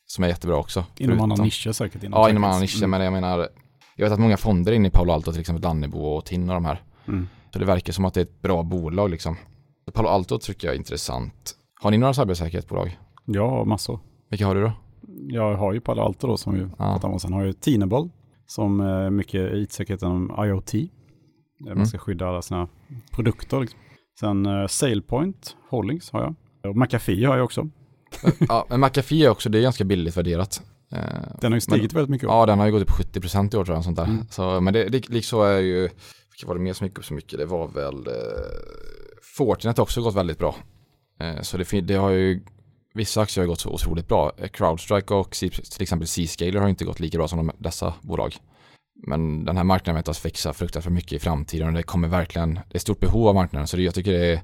som 0.06 0.24
är 0.24 0.28
jättebra 0.28 0.56
också. 0.56 0.86
Inom 0.98 1.22
andra 1.22 1.44
nischer 1.44 1.72
säkert? 1.72 2.04
Inom 2.04 2.20
ja, 2.20 2.30
inom 2.30 2.44
andra 2.44 2.60
nischer, 2.60 2.78
mm. 2.78 2.90
men 2.90 3.02
jag 3.02 3.14
menar, 3.14 3.50
jag 3.96 4.06
vet 4.06 4.14
att 4.14 4.20
många 4.20 4.38
fonder 4.38 4.72
är 4.72 4.76
inne 4.76 4.88
i 4.88 4.92
Palo 4.92 5.12
Alto, 5.12 5.32
till 5.32 5.42
exempel 5.42 5.64
Lannebo 5.64 6.00
och 6.00 6.26
TIN 6.26 6.50
och 6.50 6.56
de 6.56 6.66
här. 6.66 6.82
Mm. 7.08 7.28
Så 7.54 7.60
det 7.60 7.66
verkar 7.66 7.94
som 7.94 8.06
att 8.06 8.14
det 8.14 8.20
är 8.20 8.26
ett 8.26 8.42
bra 8.42 8.64
bolag 8.64 9.10
liksom. 9.10 9.38
Palo 9.94 10.08
Alto 10.08 10.40
tycker 10.40 10.68
jag 10.68 10.74
är 10.74 10.78
intressant 10.78 11.58
har 11.84 11.92
ni 11.92 11.98
några 11.98 12.14
cybersäkerhetsbolag? 12.14 13.00
Ja, 13.26 13.66
massor. 13.66 14.00
Vilka 14.30 14.48
har 14.48 14.56
du 14.56 14.62
då? 14.62 14.72
Jag 15.16 15.56
har 15.56 15.74
ju 15.74 15.82
Palo 15.82 16.02
Alto 16.02 16.28
då 16.28 16.38
som 16.38 16.54
vi 16.54 16.60
ja. 16.60 16.68
pratade 16.78 17.14
om. 17.14 17.20
Sen 17.20 17.34
har 17.34 17.40
jag 17.40 17.48
ju 17.48 17.54
Tinable 17.54 18.10
som 18.46 18.80
är 18.80 19.10
mycket 19.10 19.54
it-säkerhet 19.54 20.02
inom 20.02 20.46
IoT. 20.46 20.74
Mm. 20.74 21.78
Man 21.78 21.88
ska 21.88 21.98
skydda 21.98 22.28
alla 22.28 22.42
sina 22.42 22.68
produkter. 23.12 23.60
Liksom. 23.60 23.80
Sen 24.20 24.46
uh, 24.46 24.68
SailPoint 24.68 25.56
Holdings 25.70 26.12
har 26.12 26.22
jag. 26.22 26.36
Och 26.70 26.78
McAfee 26.78 27.26
har 27.26 27.38
jag 27.38 27.46
också. 27.46 27.70
ja, 28.50 28.66
men 28.70 28.80
McAfee 28.80 29.26
är 29.26 29.30
också, 29.30 29.50
det 29.50 29.58
är 29.58 29.62
ganska 29.62 29.84
billigt 29.84 30.18
värderat. 30.18 30.62
Eh, 30.92 31.00
den 31.42 31.52
har 31.52 31.58
ju 31.58 31.62
stigit 31.62 31.94
men, 31.94 32.00
väldigt 32.00 32.10
mycket. 32.10 32.28
Ja, 32.28 32.46
den 32.46 32.60
har 32.60 32.66
ju 32.66 32.72
gått 32.72 32.82
upp 32.82 32.90
70% 32.90 33.56
i 33.56 33.58
år 33.58 33.66
tror 33.66 33.78
jag. 33.78 33.84
Sånt 33.84 33.98
där. 33.98 34.06
Mm. 34.06 34.26
Så, 34.30 34.62
men 34.62 34.74
det, 34.74 34.90
det, 34.90 35.10
liksom 35.10 35.42
är 35.42 35.60
ju, 35.60 35.82
vilka 35.82 36.48
var 36.48 36.56
det 36.56 36.62
mer 36.62 36.74
som 36.74 36.88
gick 36.88 36.98
upp 36.98 37.06
så 37.06 37.14
mycket? 37.14 37.40
Det 37.40 37.46
var 37.46 37.68
väl 37.68 38.08
eh, 38.08 38.14
Fortinet 39.38 39.78
har 39.78 39.84
också 39.84 40.02
gått 40.02 40.16
väldigt 40.16 40.40
bra. 40.40 40.56
Eh, 41.20 41.42
så 41.42 41.58
det, 41.58 41.82
det, 41.82 41.96
har 41.96 42.10
ju, 42.10 42.42
vissa 42.94 43.22
aktier 43.22 43.44
har 43.44 43.48
gått 43.48 43.60
så 43.60 43.70
otroligt 43.70 44.08
bra. 44.08 44.32
Crowdstrike 44.54 45.14
och 45.14 45.32
till 45.32 45.82
exempel 45.82 46.08
C-Scaler 46.08 46.60
har 46.60 46.70
inte 46.70 46.86
gått 46.86 47.00
lika 47.00 47.18
bra 47.18 47.28
som 47.28 47.38
de, 47.38 47.52
dessa 47.58 47.94
bolag. 48.02 48.36
Men 49.08 49.46
den 49.46 49.58
här 49.58 49.64
marknaden 49.64 49.96
väntas 49.96 50.26
växa 50.26 50.54
fruktansvärt 50.54 50.94
mycket 50.94 51.14
i 51.14 51.20
framtiden 51.20 51.68
och 51.68 51.74
det 51.74 51.84
kommer 51.84 52.08
verkligen, 52.08 52.54
det 52.54 52.78
är 52.78 52.80
stort 52.80 53.00
behov 53.00 53.28
av 53.28 53.36
marknaden. 53.36 53.68
Så 53.68 53.78
det, 53.78 53.84
jag 53.84 53.96
tycker 53.96 54.12
det 54.12 54.34
är, 54.34 54.42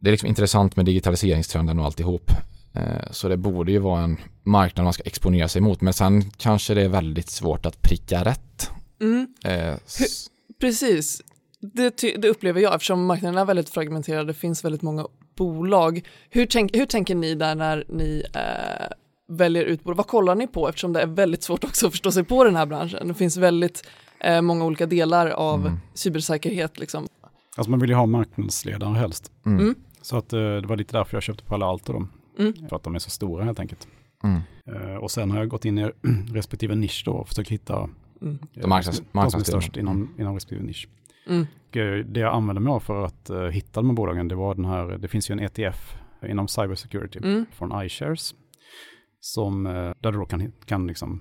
det 0.00 0.10
är 0.10 0.12
liksom 0.12 0.28
intressant 0.28 0.76
med 0.76 0.84
digitaliseringstrenden 0.84 1.78
och 1.78 1.84
alltihop. 1.84 2.30
Eh, 2.74 3.10
så 3.10 3.28
det 3.28 3.36
borde 3.36 3.72
ju 3.72 3.78
vara 3.78 4.02
en 4.02 4.16
marknad 4.42 4.84
man 4.84 4.92
ska 4.92 5.02
exponera 5.02 5.48
sig 5.48 5.62
mot. 5.62 5.80
Men 5.80 5.92
sen 5.92 6.30
kanske 6.30 6.74
det 6.74 6.82
är 6.82 6.88
väldigt 6.88 7.30
svårt 7.30 7.66
att 7.66 7.82
pricka 7.82 8.24
rätt. 8.24 8.70
Mm. 9.00 9.26
Eh, 9.44 9.74
Precis. 10.60 11.22
Det, 11.60 11.96
det, 12.16 12.28
upplever 12.28 12.60
jag 12.60 12.74
eftersom 12.74 13.06
marknaden 13.06 13.38
är 13.38 13.44
väldigt 13.44 13.68
fragmenterad. 13.68 14.26
Det 14.26 14.34
finns 14.34 14.64
väldigt 14.64 14.82
många 14.82 15.06
bolag. 15.38 16.08
Hur, 16.30 16.46
tänk, 16.46 16.76
hur 16.76 16.86
tänker 16.86 17.14
ni 17.14 17.34
där 17.34 17.54
när 17.54 17.84
ni 17.88 18.24
eh, 18.34 18.86
väljer 19.28 19.64
ut 19.64 19.84
bolag? 19.84 19.96
Vad 19.96 20.06
kollar 20.06 20.34
ni 20.34 20.46
på 20.46 20.68
eftersom 20.68 20.92
det 20.92 21.00
är 21.00 21.06
väldigt 21.06 21.42
svårt 21.42 21.64
också 21.70 21.86
att 21.86 21.92
förstå 21.92 22.12
sig 22.12 22.24
på 22.24 22.44
den 22.44 22.56
här 22.56 22.66
branschen? 22.66 23.08
Det 23.08 23.14
finns 23.14 23.36
väldigt 23.36 23.88
eh, 24.20 24.42
många 24.42 24.64
olika 24.64 24.86
delar 24.86 25.26
av 25.26 25.60
mm. 25.60 25.78
cybersäkerhet. 25.94 26.78
Liksom. 26.78 27.06
Alltså 27.56 27.70
man 27.70 27.80
vill 27.80 27.90
ju 27.90 27.96
ha 27.96 28.06
marknadsledare 28.06 28.94
helst. 28.94 29.32
Mm. 29.46 29.58
Mm. 29.58 29.74
Så 30.02 30.16
att, 30.16 30.32
eh, 30.32 30.38
det 30.38 30.66
var 30.66 30.76
lite 30.76 30.96
därför 30.96 31.16
jag 31.16 31.22
köpte 31.22 31.44
Palo 31.44 31.66
Alto 31.66 31.92
dem. 31.92 32.08
Mm. 32.38 32.68
För 32.68 32.76
att 32.76 32.82
de 32.82 32.94
är 32.94 32.98
så 32.98 33.10
stora 33.10 33.44
helt 33.44 33.60
enkelt. 33.60 33.88
Mm. 34.22 34.40
Eh, 34.66 34.96
och 34.96 35.10
sen 35.10 35.30
har 35.30 35.38
jag 35.38 35.48
gått 35.48 35.64
in 35.64 35.78
i 35.78 35.90
respektive 36.32 36.74
nisch 36.74 37.02
då 37.04 37.12
och 37.12 37.28
försökt 37.28 37.50
hitta 37.50 37.88
mm. 38.22 38.38
de, 38.54 38.68
marknads, 38.68 39.02
de 39.12 39.30
som 39.30 39.40
är 39.40 39.44
störst 39.44 39.76
inom, 39.76 40.14
inom 40.18 40.34
respektive 40.34 40.66
nisch. 40.66 40.88
Mm. 41.28 41.46
Eh, 41.72 42.04
det 42.04 42.20
jag 42.20 42.34
använde 42.34 42.60
mig 42.60 42.70
av 42.70 42.80
för 42.80 43.04
att 43.04 43.30
uh, 43.30 43.42
hitta 43.42 43.80
de 43.80 43.86
här 43.86 43.94
bolagen, 43.94 44.28
det 44.28 44.34
var 44.34 44.54
den 44.54 44.64
här, 44.64 44.98
det 44.98 45.08
finns 45.08 45.30
ju 45.30 45.32
en 45.32 45.40
ETF 45.40 45.96
inom 46.28 46.48
cybersecurity 46.48 47.18
mm. 47.18 47.46
från 47.52 47.84
iShares. 47.84 48.34
Som, 49.20 49.66
uh, 49.66 49.92
där 50.00 50.12
du 50.12 50.18
då 50.18 50.24
kan, 50.24 50.52
kan 50.64 50.86
liksom, 50.86 51.20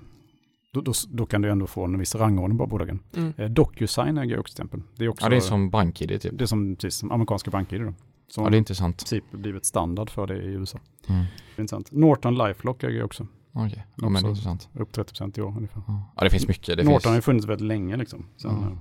då, 0.73 0.81
då, 0.81 0.93
då, 1.09 1.25
kan 1.25 1.41
du 1.41 1.51
ändå 1.51 1.67
få 1.67 1.85
en 1.85 1.99
viss 1.99 2.15
rangordning 2.15 2.57
på 2.57 2.67
bolagen. 2.67 2.99
Mm. 3.15 3.33
Uh, 3.39 3.49
DocuSign 3.49 4.17
äger 4.17 4.39
också 4.39 4.55
till 4.55 4.65
exempel. 4.65 4.81
Det 4.95 5.05
är, 5.05 5.09
också, 5.09 5.25
ja, 5.25 5.29
det 5.29 5.35
är 5.35 5.39
som 5.39 5.69
BankID 5.69 6.21
typ. 6.21 6.37
Det 6.37 6.43
är 6.43 6.45
som, 6.45 6.75
precis, 6.75 6.99
som 6.99 7.11
amerikanska 7.11 7.51
BankID 7.51 7.81
då. 7.81 7.93
Som 8.27 8.43
ja, 8.43 8.49
det 8.49 8.55
är 8.55 8.59
intressant. 8.59 9.01
Som 9.01 9.19
typ 9.19 9.31
blivit 9.31 9.65
standard 9.65 10.09
för 10.09 10.27
det 10.27 10.37
i 10.37 10.47
USA. 10.47 10.79
Mm. 11.07 11.21
Det 11.55 11.59
är 11.59 11.61
intressant. 11.61 11.91
Norton 11.91 12.37
LifeLock 12.37 12.83
äger 12.83 13.03
också. 13.03 13.27
Okej, 13.51 13.67
okay. 13.67 13.83
ja, 13.95 14.09
men 14.09 14.23
det 14.23 14.27
är 14.27 14.29
intressant. 14.29 14.69
Upp 14.73 14.97
30% 14.97 15.39
i 15.39 15.41
år 15.41 15.53
ungefär. 15.57 15.83
Ja, 15.87 16.23
det 16.23 16.29
finns 16.29 16.47
mycket. 16.47 16.77
Det 16.77 16.83
Norton 16.83 16.91
finns... 16.93 17.05
har 17.05 17.15
ju 17.15 17.21
funnits 17.21 17.47
väldigt 17.47 17.67
länge 17.67 17.97
liksom. 17.97 18.25
Sen, 18.37 18.51
Ja, 18.51 18.77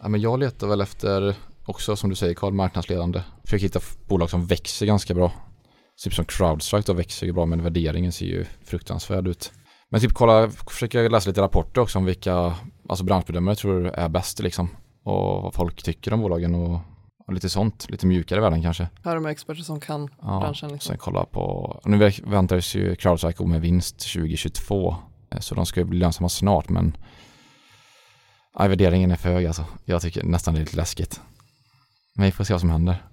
men 0.00 0.20
jag 0.20 0.38
letar 0.38 0.66
väl 0.66 0.80
efter, 0.80 1.34
också 1.66 1.96
som 1.96 2.10
du 2.10 2.16
säger 2.16 2.34
Karl, 2.34 2.52
marknadsledande. 2.52 3.22
Försöker 3.44 3.62
hitta 3.62 3.80
bolag 4.08 4.30
som 4.30 4.46
växer 4.46 4.86
ganska 4.86 5.14
bra. 5.14 5.32
Typ 6.04 6.14
som 6.14 6.24
Crowdstrike 6.24 6.86
då 6.86 6.92
växer 6.92 7.26
ju 7.26 7.32
bra 7.32 7.46
men 7.46 7.62
värderingen 7.62 8.12
ser 8.12 8.26
ju 8.26 8.44
fruktansvärd 8.64 9.28
ut. 9.28 9.52
Men 9.88 10.00
typ 10.00 10.14
kolla, 10.14 10.50
försöka 10.50 11.00
läsa 11.00 11.30
lite 11.30 11.40
rapporter 11.42 11.80
också 11.80 11.98
om 11.98 12.04
vilka 12.04 12.54
alltså 12.88 13.04
branschbedömare 13.04 13.54
tror 13.56 13.86
är 13.86 14.08
bäst 14.08 14.38
liksom. 14.38 14.68
Och 15.02 15.42
vad 15.42 15.54
folk 15.54 15.82
tycker 15.82 16.12
om 16.12 16.20
bolagen 16.20 16.54
och, 16.54 16.80
och 17.26 17.32
lite 17.32 17.48
sånt, 17.48 17.90
lite 17.90 18.06
mjukare 18.06 18.40
värden 18.40 18.62
kanske. 18.62 18.88
Höra 19.02 19.20
med 19.20 19.32
experter 19.32 19.62
som 19.62 19.80
kan 19.80 20.10
ja, 20.22 20.40
branschen. 20.40 20.72
Liksom. 20.72 20.88
Sen 20.88 20.98
kolla 20.98 21.24
på, 21.24 21.80
nu 21.84 22.10
väntar 22.24 22.76
ju 22.76 22.94
Crowdstrike 22.94 23.44
med 23.44 23.60
vinst 23.60 23.98
2022. 23.98 24.96
Så 25.40 25.54
de 25.54 25.66
ska 25.66 25.80
ju 25.80 25.86
bli 25.86 25.98
lönsamma 25.98 26.28
snart 26.28 26.68
men 26.68 26.96
Ja, 28.58 28.68
värderingen 28.68 29.10
är 29.10 29.16
för 29.16 29.28
hög 29.28 29.46
alltså. 29.46 29.64
Jag 29.84 30.02
tycker 30.02 30.24
nästan 30.24 30.54
det 30.54 30.60
är 30.60 30.64
lite 30.64 30.76
läskigt. 30.76 31.20
Men 32.14 32.24
vi 32.24 32.32
får 32.32 32.44
se 32.44 32.54
vad 32.54 32.60
som 32.60 32.70
händer. 32.70 33.04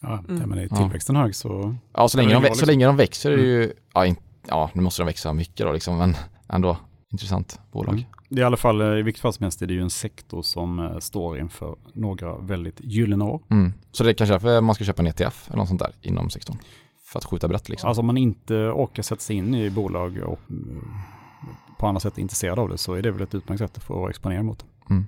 Ja, 0.00 0.24
mm. 0.28 0.48
men 0.48 0.58
är 0.58 0.68
tillväxten 0.68 1.16
ja. 1.16 1.22
hög 1.22 1.34
så... 1.34 1.76
Ja, 1.94 2.08
så 2.08 2.18
länge, 2.18 2.34
de, 2.34 2.42
liksom. 2.42 2.60
så 2.60 2.66
länge 2.66 2.86
de 2.86 2.96
växer 2.96 3.30
är 3.30 3.36
det 3.36 3.42
ju, 3.42 3.64
mm. 3.64 3.76
ja, 3.94 4.06
in, 4.06 4.16
ja, 4.48 4.70
nu 4.72 4.82
måste 4.82 5.02
de 5.02 5.06
växa 5.06 5.32
mycket 5.32 5.66
då 5.66 5.72
liksom, 5.72 5.98
men 5.98 6.16
ändå 6.48 6.76
intressant 7.12 7.60
bolag. 7.72 7.94
Mm. 7.94 8.04
Det 8.28 8.40
är 8.40 8.42
i 8.42 8.44
alla 8.46 8.56
fall, 8.56 8.98
i 8.98 9.02
vilket 9.02 9.22
fall 9.22 9.32
som 9.32 9.44
helst, 9.44 9.62
är 9.62 9.66
det 9.66 9.74
ju 9.74 9.82
en 9.82 9.90
sektor 9.90 10.42
som 10.42 10.78
uh, 10.78 10.98
står 10.98 11.38
inför 11.38 11.76
några 11.94 12.38
väldigt 12.38 12.80
gyllene 12.80 13.24
år. 13.24 13.42
Mm. 13.50 13.72
Så 13.92 14.04
det 14.04 14.10
är 14.10 14.14
kanske 14.14 14.34
därför 14.34 14.60
man 14.60 14.74
ska 14.74 14.84
köpa 14.84 15.02
en 15.02 15.06
ETF 15.06 15.48
eller 15.48 15.58
något 15.58 15.68
sånt 15.68 15.80
där 15.80 15.92
inom 16.02 16.30
sektorn? 16.30 16.58
för 17.06 17.18
att 17.18 17.24
skjuta 17.24 17.48
brett 17.48 17.68
liksom. 17.68 17.88
Alltså 17.88 18.00
om 18.00 18.06
man 18.06 18.16
inte 18.16 18.54
orkar 18.54 19.02
sätta 19.02 19.20
sig 19.20 19.36
in 19.36 19.54
i 19.54 19.70
bolag 19.70 20.18
och 20.18 20.40
mm, 20.50 20.88
på 21.78 21.86
andra 21.86 22.00
sätt 22.00 22.18
är 22.18 22.22
intresserad 22.22 22.58
av 22.58 22.68
det 22.68 22.78
så 22.78 22.94
är 22.94 23.02
det 23.02 23.10
väl 23.10 23.22
ett 23.22 23.34
utmärkt 23.34 23.58
sätt 23.58 23.76
att 23.76 23.82
få 23.82 24.08
exponera 24.08 24.42
mot 24.42 24.58
det. 24.58 24.94
Mm. 24.94 25.06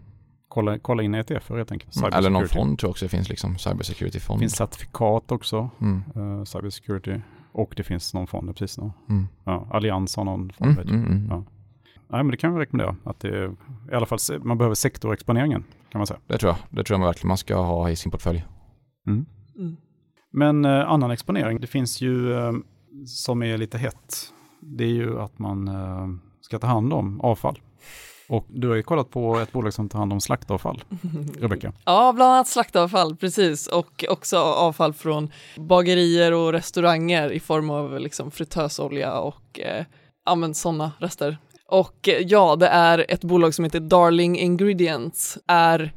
Kolla, 0.49 0.79
kolla 0.79 1.03
in 1.03 1.15
ETF 1.15 1.51
helt 1.51 1.73
enkelt. 1.73 1.97
Mm. 1.97 2.13
Eller 2.13 2.31
någon 2.31 2.49
fond 2.49 2.79
tror 2.79 2.89
jag 2.89 2.91
också 2.91 3.05
det 3.05 3.09
finns, 3.09 3.29
liksom 3.29 3.59
cybersecurity-fond. 3.59 4.39
Det 4.39 4.43
finns 4.43 4.57
certifikat 4.57 5.33
också, 5.33 5.71
mm. 5.81 6.03
uh, 6.17 6.45
cybersecurity. 6.45 7.21
Och 7.53 7.75
det 7.77 7.83
finns 7.83 8.15
någon 8.15 8.27
fond, 8.27 8.57
precis. 8.57 8.79
Någon. 8.79 8.93
Mm. 9.09 9.27
Ja, 9.45 9.69
Allians 9.71 10.17
har 10.17 10.25
någon 10.25 10.53
fond. 10.53 10.79
Mm, 10.79 10.89
mm, 10.89 11.07
mm, 11.07 11.29
ja. 11.31 11.45
Nej, 12.11 12.23
men 12.23 12.31
det 12.31 12.37
kan 12.37 12.55
vi 12.55 12.61
rekommendera. 12.61 12.97
Att 13.05 13.21
det, 13.21 13.55
I 13.93 13.95
alla 13.95 14.07
fall, 14.07 14.19
man 14.43 14.59
behöver 14.59 14.75
sektorexponeringen 14.75 15.65
kan 15.93 15.99
man 15.99 16.07
säga. 16.07 16.21
Det 16.27 16.39
tror 16.39 16.51
jag. 16.51 16.59
Det 16.79 16.85
tror 16.85 17.01
jag 17.01 17.07
verkligen 17.07 17.29
man 17.29 17.39
ska 17.39 17.57
ha 17.57 17.91
i 17.91 17.97
sin 17.97 18.11
portfölj. 18.11 18.45
Mm. 19.07 19.27
Mm. 19.59 19.77
Men 20.31 20.65
eh, 20.65 20.91
annan 20.91 21.11
exponering, 21.11 21.61
det 21.61 21.67
finns 21.67 22.01
ju 22.01 22.33
eh, 22.33 22.53
som 23.07 23.43
är 23.43 23.59
lite 23.59 23.79
hett. 23.79 24.33
Det 24.61 24.85
är 24.85 24.93
ju 24.93 25.21
att 25.21 25.39
man 25.39 25.69
eh, 25.69 26.09
ska 26.49 26.59
ta 26.59 26.67
hand 26.67 26.93
om 26.93 27.21
avfall. 27.21 27.59
Och 28.29 28.47
du 28.49 28.69
har 28.69 28.77
ju 28.77 28.83
kollat 28.83 29.11
på 29.11 29.39
ett 29.39 29.53
bolag 29.53 29.75
som 29.75 29.89
tar 29.89 29.99
hand 29.99 30.13
om 30.13 30.21
slaktavfall, 30.21 30.85
Rebecka. 31.41 31.73
Ja, 31.85 32.13
bland 32.13 32.33
annat 32.33 32.49
slaktavfall, 32.49 33.17
precis. 33.17 33.67
Och 33.67 34.05
också 34.09 34.39
avfall 34.39 34.93
från 34.93 35.31
bagerier 35.57 36.33
och 36.33 36.53
restauranger 36.53 37.33
i 37.33 37.41
form 37.41 37.71
av 37.71 38.01
liksom 38.01 38.31
fritösolja 38.31 39.19
och 39.21 39.61
eh, 39.61 39.85
ja, 40.25 40.55
sådana 40.55 40.93
rester. 40.99 41.39
Och 41.67 42.09
eh, 42.09 42.23
ja, 42.27 42.57
det 42.57 42.69
är 42.69 43.07
ett 43.09 43.25
bolag 43.25 43.55
som 43.55 43.65
heter 43.65 43.81
Darling 43.81 44.39
Ingredients, 44.39 45.39
är 45.47 45.93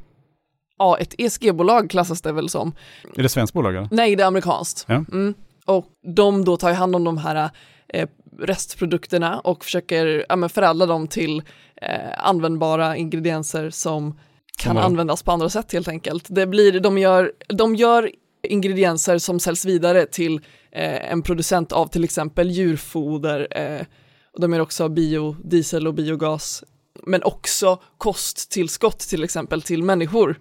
ja, 0.78 0.98
ett 0.98 1.14
ESG-bolag 1.18 1.90
klassas 1.90 2.22
det 2.22 2.32
väl 2.32 2.48
som. 2.48 2.72
Är 3.16 3.22
det 3.22 3.28
svenskt 3.28 3.54
bolag? 3.54 3.76
Eller? 3.76 3.88
Nej, 3.90 4.16
det 4.16 4.22
är 4.22 4.26
amerikanskt. 4.26 4.84
Ja. 4.88 4.94
Mm. 4.94 5.34
Och 5.66 5.86
de 6.16 6.44
då 6.44 6.56
tar 6.56 6.72
hand 6.72 6.96
om 6.96 7.04
de 7.04 7.18
här 7.18 7.50
eh, 7.88 8.08
restprodukterna 8.38 9.40
och 9.40 9.64
försöker 9.64 10.26
ja, 10.28 10.48
förädla 10.48 10.86
dem 10.86 11.08
till 11.08 11.42
eh, 11.76 12.26
användbara 12.26 12.96
ingredienser 12.96 13.70
som 13.70 14.18
kan 14.58 14.76
mm. 14.76 14.84
användas 14.84 15.22
på 15.22 15.32
andra 15.32 15.48
sätt 15.48 15.72
helt 15.72 15.88
enkelt. 15.88 16.26
Det 16.28 16.46
blir, 16.46 16.80
de, 16.80 16.98
gör, 16.98 17.32
de 17.48 17.76
gör 17.76 18.10
ingredienser 18.42 19.18
som 19.18 19.40
säljs 19.40 19.64
vidare 19.64 20.06
till 20.06 20.40
eh, 20.72 21.12
en 21.12 21.22
producent 21.22 21.72
av 21.72 21.86
till 21.86 22.04
exempel 22.04 22.50
djurfoder. 22.50 23.48
Eh, 23.50 23.86
och 24.34 24.40
de 24.40 24.52
gör 24.52 24.60
också 24.60 24.88
biodiesel 24.88 25.86
och 25.86 25.94
biogas, 25.94 26.64
men 27.06 27.22
också 27.22 27.82
kosttillskott 27.98 28.98
till 28.98 29.24
exempel 29.24 29.62
till 29.62 29.82
människor 29.82 30.40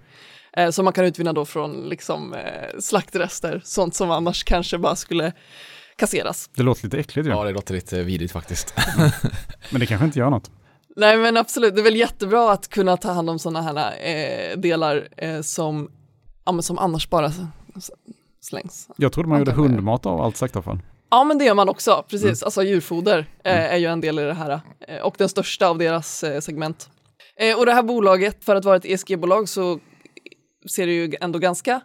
eh, 0.58 0.70
som 0.70 0.86
man 0.86 0.94
kan 0.94 1.06
utvinna 1.06 1.34
då 1.34 1.46
från 1.46 1.90
liksom, 1.90 2.34
eh, 2.34 2.80
slaktrester, 2.80 3.62
sånt 3.64 3.96
som 3.96 4.12
annars 4.12 4.44
kanske 4.44 4.78
bara 4.78 4.96
skulle 4.96 5.34
kasseras. 6.02 6.50
Det 6.56 6.64
låter 6.64 6.84
lite 6.84 6.98
äckligt 6.98 7.28
ju. 7.28 7.32
Ja, 7.32 7.44
det 7.44 7.52
låter 7.52 7.74
lite 7.74 8.04
vidrigt 8.04 8.34
faktiskt. 8.34 8.74
men 9.72 9.80
det 9.80 9.86
kanske 9.86 10.06
inte 10.06 10.20
gör 10.20 10.30
något. 10.30 10.52
Nej 10.96 11.18
men 11.18 11.38
absolut, 11.38 11.76
det 11.76 11.82
är 11.82 11.84
väl 11.84 11.96
jättebra 11.96 12.52
att 12.52 12.68
kunna 12.68 12.98
ta 12.98 13.12
hand 13.12 13.30
om 13.30 13.40
sådana 13.40 13.62
här 13.62 13.94
eh, 14.08 14.58
delar 14.58 15.08
eh, 15.18 15.42
som, 15.42 15.92
ja, 16.46 16.62
som 16.62 16.80
annars 16.80 17.10
bara 17.10 17.32
slängs. 18.42 18.88
Jag 18.98 19.12
trodde 19.14 19.30
man 19.30 19.40
gjorde 19.40 19.52
hundmat 19.52 20.06
av 20.06 20.22
allt 20.22 20.38
slaktavfall. 20.38 20.80
Ja 21.10 21.24
men 21.24 21.38
det 21.38 21.46
gör 21.46 21.54
man 21.54 21.70
också, 21.70 22.06
precis. 22.10 22.42
Mm. 22.42 22.46
Alltså 22.46 22.64
djurfoder 22.64 23.26
eh, 23.44 23.58
mm. 23.58 23.72
är 23.72 23.78
ju 23.78 23.86
en 23.86 24.02
del 24.02 24.20
i 24.20 24.24
det 24.24 24.34
här 24.34 24.62
eh, 24.88 25.02
och 25.02 25.16
den 25.18 25.30
största 25.30 25.68
av 25.68 25.78
deras 25.78 26.24
eh, 26.24 26.40
segment. 26.40 26.90
Eh, 27.36 27.60
och 27.60 27.66
det 27.66 27.74
här 27.74 27.84
bolaget, 27.84 28.44
för 28.44 28.56
att 28.56 28.66
vara 28.66 28.76
ett 28.76 28.86
ESG-bolag 28.86 29.50
så 29.50 29.80
ser 30.70 30.88
det 30.88 30.94
ju 30.94 31.14
ändå 31.22 31.40
ganska 31.40 31.82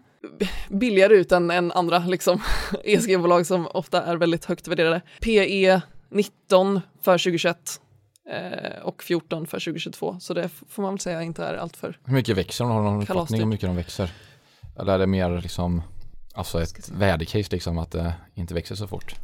billigare 0.68 1.14
ut 1.14 1.32
än, 1.32 1.50
än 1.50 1.72
andra 1.72 1.98
liksom, 1.98 2.42
ESG-bolag 2.84 3.46
som 3.46 3.66
ofta 3.66 4.02
är 4.02 4.16
väldigt 4.16 4.44
högt 4.44 4.68
värderade. 4.68 5.00
PE 5.20 5.80
19 6.10 6.80
för 7.02 7.18
2021 7.18 7.80
eh, 8.30 8.82
och 8.82 9.02
14 9.02 9.46
för 9.46 9.58
2022. 9.58 10.16
Så 10.20 10.34
det 10.34 10.48
får 10.68 10.82
man 10.82 10.94
väl 10.94 11.00
säga 11.00 11.22
inte 11.22 11.44
är 11.44 11.54
allt 11.54 11.76
för 11.76 11.98
Hur 12.04 12.14
mycket 12.14 12.36
växer 12.36 12.64
de? 12.64 12.70
Har 12.72 12.82
någon 12.82 13.02
uppfattning 13.02 13.42
om 13.42 13.48
hur 13.48 13.54
mycket 13.54 13.68
de 13.68 13.76
växer? 13.76 14.10
Eller 14.78 14.92
är 14.92 14.98
det 14.98 15.06
mer 15.06 15.40
liksom 15.40 15.82
Alltså 16.36 16.62
ett 16.62 16.88
värdecase 16.88 17.48
liksom 17.50 17.78
att 17.78 17.90
det 17.90 18.14
inte 18.34 18.54
växer 18.54 18.74
så 18.74 18.86
fort. 18.86 19.14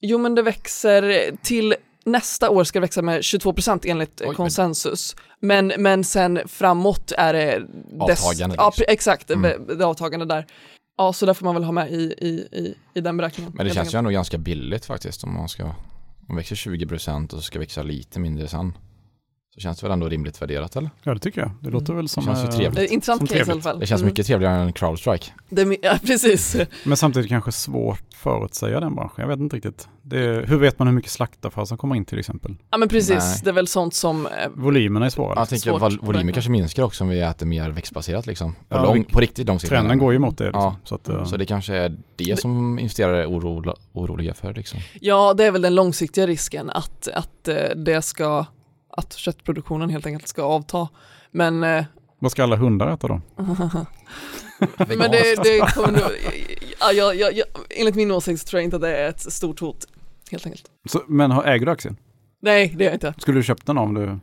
Jo 0.00 0.18
men 0.18 0.34
det 0.34 0.42
växer 0.42 1.30
till 1.42 1.74
nästa 2.04 2.50
år 2.50 2.64
ska 2.64 2.78
det 2.78 2.80
växa 2.80 3.02
med 3.02 3.24
22 3.24 3.52
procent 3.52 3.84
enligt 3.84 4.22
Oj, 4.24 4.34
konsensus. 4.34 5.16
Men, 5.40 5.72
men 5.78 6.04
sen 6.04 6.40
framåt 6.46 7.12
är 7.18 7.32
det... 7.32 7.66
Avtagande. 7.98 8.56
Ja, 8.58 8.72
exakt, 8.88 9.30
mm. 9.30 9.76
det 9.78 9.86
avtagande 9.86 10.26
där. 10.26 10.46
Ja, 10.96 11.12
så 11.12 11.26
där 11.26 11.34
får 11.34 11.44
man 11.44 11.54
väl 11.54 11.64
ha 11.64 11.72
med 11.72 11.90
i, 11.90 12.14
i, 12.18 12.28
i, 12.52 12.74
i 12.94 13.00
den 13.00 13.16
beräkningen. 13.16 13.52
Men 13.54 13.66
det 13.66 13.74
känns 13.74 13.94
ju 13.94 13.98
ändå 13.98 14.10
ganska 14.10 14.38
billigt 14.38 14.84
faktiskt 14.84 15.24
om 15.24 15.34
man 15.34 15.48
ska, 15.48 15.74
om 16.28 16.36
växer 16.36 16.56
20 16.56 16.86
procent 16.86 17.32
och 17.32 17.38
så 17.38 17.42
ska 17.42 17.58
växa 17.58 17.82
lite 17.82 18.20
mindre 18.20 18.48
sen. 18.48 18.72
Så 19.54 19.60
känns 19.60 19.80
det 19.80 19.86
väl 19.86 19.92
ändå 19.92 20.08
rimligt 20.08 20.42
värderat 20.42 20.76
eller? 20.76 20.90
Ja 21.02 21.14
det 21.14 21.20
tycker 21.20 21.40
jag. 21.40 21.50
Det 21.60 21.70
låter 21.70 21.94
väl 21.94 22.08
som... 22.08 22.26
Det 22.26 22.34
känns 22.34 22.54
ju 22.54 22.58
trevligt. 22.58 22.90
Intressant 22.90 23.28
case 23.28 23.50
i 23.50 23.52
alla 23.52 23.60
fall. 23.60 23.78
Det 23.78 23.86
känns 23.86 24.02
mycket 24.02 24.26
trevligare 24.26 24.62
än 24.62 24.72
Crowdstrike. 24.72 25.26
Det, 25.48 25.76
ja 25.82 25.98
precis. 26.06 26.56
Men 26.84 26.96
samtidigt 26.96 27.28
kanske 27.28 27.52
svårt 27.52 28.02
förutsäga 28.14 28.80
den 28.80 28.94
branschen. 28.94 29.14
Jag 29.16 29.28
vet 29.28 29.38
inte 29.38 29.56
riktigt. 29.56 29.88
Det, 30.02 30.44
hur 30.48 30.58
vet 30.58 30.78
man 30.78 30.88
hur 30.88 30.94
mycket 30.94 31.10
slaktavfall 31.10 31.66
som 31.66 31.78
kommer 31.78 31.94
in 31.96 32.04
till 32.04 32.18
exempel? 32.18 32.56
Ja 32.70 32.78
men 32.78 32.88
precis, 32.88 33.18
Nej. 33.18 33.40
det 33.44 33.50
är 33.50 33.54
väl 33.54 33.66
sånt 33.66 33.94
som... 33.94 34.26
Eh, 34.26 34.32
Volymerna 34.54 35.06
är 35.06 35.10
svåra. 35.10 35.38
Jag 35.40 35.48
tänker 35.48 35.78
svårt. 35.78 36.02
volymer 36.02 36.32
kanske 36.32 36.50
minskar 36.50 36.82
också 36.82 37.04
om 37.04 37.10
vi 37.10 37.20
äter 37.20 37.46
mer 37.46 37.70
växtbaserat 37.70 38.26
liksom. 38.26 38.52
På, 38.52 38.58
ja, 38.68 38.84
lång, 38.84 39.04
på 39.04 39.20
riktigt 39.20 39.46
långsiktigt. 39.46 39.78
Trenden 39.78 39.98
går 39.98 40.12
ju 40.12 40.18
mot 40.18 40.38
det. 40.38 40.44
Liksom. 40.44 40.62
Ja. 40.62 40.76
Så, 40.84 40.94
att, 40.94 41.08
uh... 41.08 41.24
så 41.24 41.36
det 41.36 41.46
kanske 41.46 41.74
är 41.74 41.96
det 42.16 42.40
som 42.40 42.78
investerare 42.78 43.22
är 43.22 43.26
oro, 43.26 43.74
oroliga 43.92 44.34
för 44.34 44.54
liksom. 44.54 44.80
Ja, 45.00 45.34
det 45.34 45.44
är 45.44 45.50
väl 45.50 45.62
den 45.62 45.74
långsiktiga 45.74 46.26
risken 46.26 46.70
att, 46.70 47.08
att 47.08 47.48
eh, 47.48 47.56
det 47.76 48.02
ska 48.02 48.46
att 49.00 49.12
köttproduktionen 49.14 49.90
helt 49.90 50.06
enkelt 50.06 50.28
ska 50.28 50.42
avta. 50.42 50.88
Men... 51.30 51.64
Eh, 51.64 51.84
Vad 52.18 52.30
ska 52.30 52.42
alla 52.42 52.56
hundar 52.56 52.92
äta 52.92 53.08
då? 53.08 53.20
men 54.76 55.10
det, 55.10 55.42
det 55.42 55.74
kommer 55.74 55.92
nog, 55.92 56.10
ja, 56.80 56.92
jag, 56.92 57.16
jag, 57.16 57.36
jag, 57.36 57.46
enligt 57.70 57.94
min 57.94 58.10
åsikt 58.10 58.46
tror 58.46 58.60
jag 58.60 58.64
inte 58.64 58.76
att 58.76 58.82
det 58.82 58.96
är 58.96 59.08
ett 59.08 59.32
stort 59.32 59.60
hot, 59.60 59.86
helt 60.30 60.46
enkelt. 60.46 60.64
Så, 60.88 61.02
men 61.08 61.32
äger 61.32 61.66
du 61.66 61.72
aktien? 61.72 61.96
Nej, 62.42 62.74
det 62.76 62.84
gör 62.84 62.90
jag 62.90 62.96
inte. 62.96 63.14
Skulle 63.18 63.38
du 63.38 63.42
köpt 63.42 63.66
den 63.66 63.78
om 63.78 63.94
du? 63.94 64.04
Eh, 64.04 64.18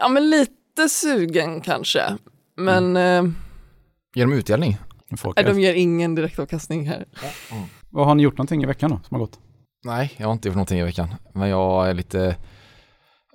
ja, 0.00 0.08
men 0.08 0.30
lite 0.30 0.88
sugen 0.90 1.60
kanske. 1.60 2.02
Men... 2.56 2.96
Mm. 2.96 3.26
Eh, 3.26 3.32
ger 4.14 4.26
de 4.26 4.32
utdelning? 4.32 4.78
Nej, 5.36 5.44
de 5.44 5.60
ger 5.60 5.74
ingen 5.74 6.14
direktavkastning 6.14 6.88
här. 6.88 7.04
Mm. 7.52 7.64
Vad 7.90 8.06
har 8.06 8.14
ni 8.14 8.22
gjort 8.22 8.38
någonting 8.38 8.62
i 8.62 8.66
veckan 8.66 8.90
då, 8.90 9.00
som 9.08 9.14
har 9.14 9.20
gått? 9.20 9.38
Nej, 9.84 10.14
jag 10.16 10.26
har 10.26 10.32
inte 10.32 10.48
gjort 10.48 10.54
någonting 10.54 10.78
i 10.78 10.82
veckan. 10.82 11.14
Men 11.34 11.48
jag 11.48 11.88
är 11.88 11.94
lite 11.94 12.36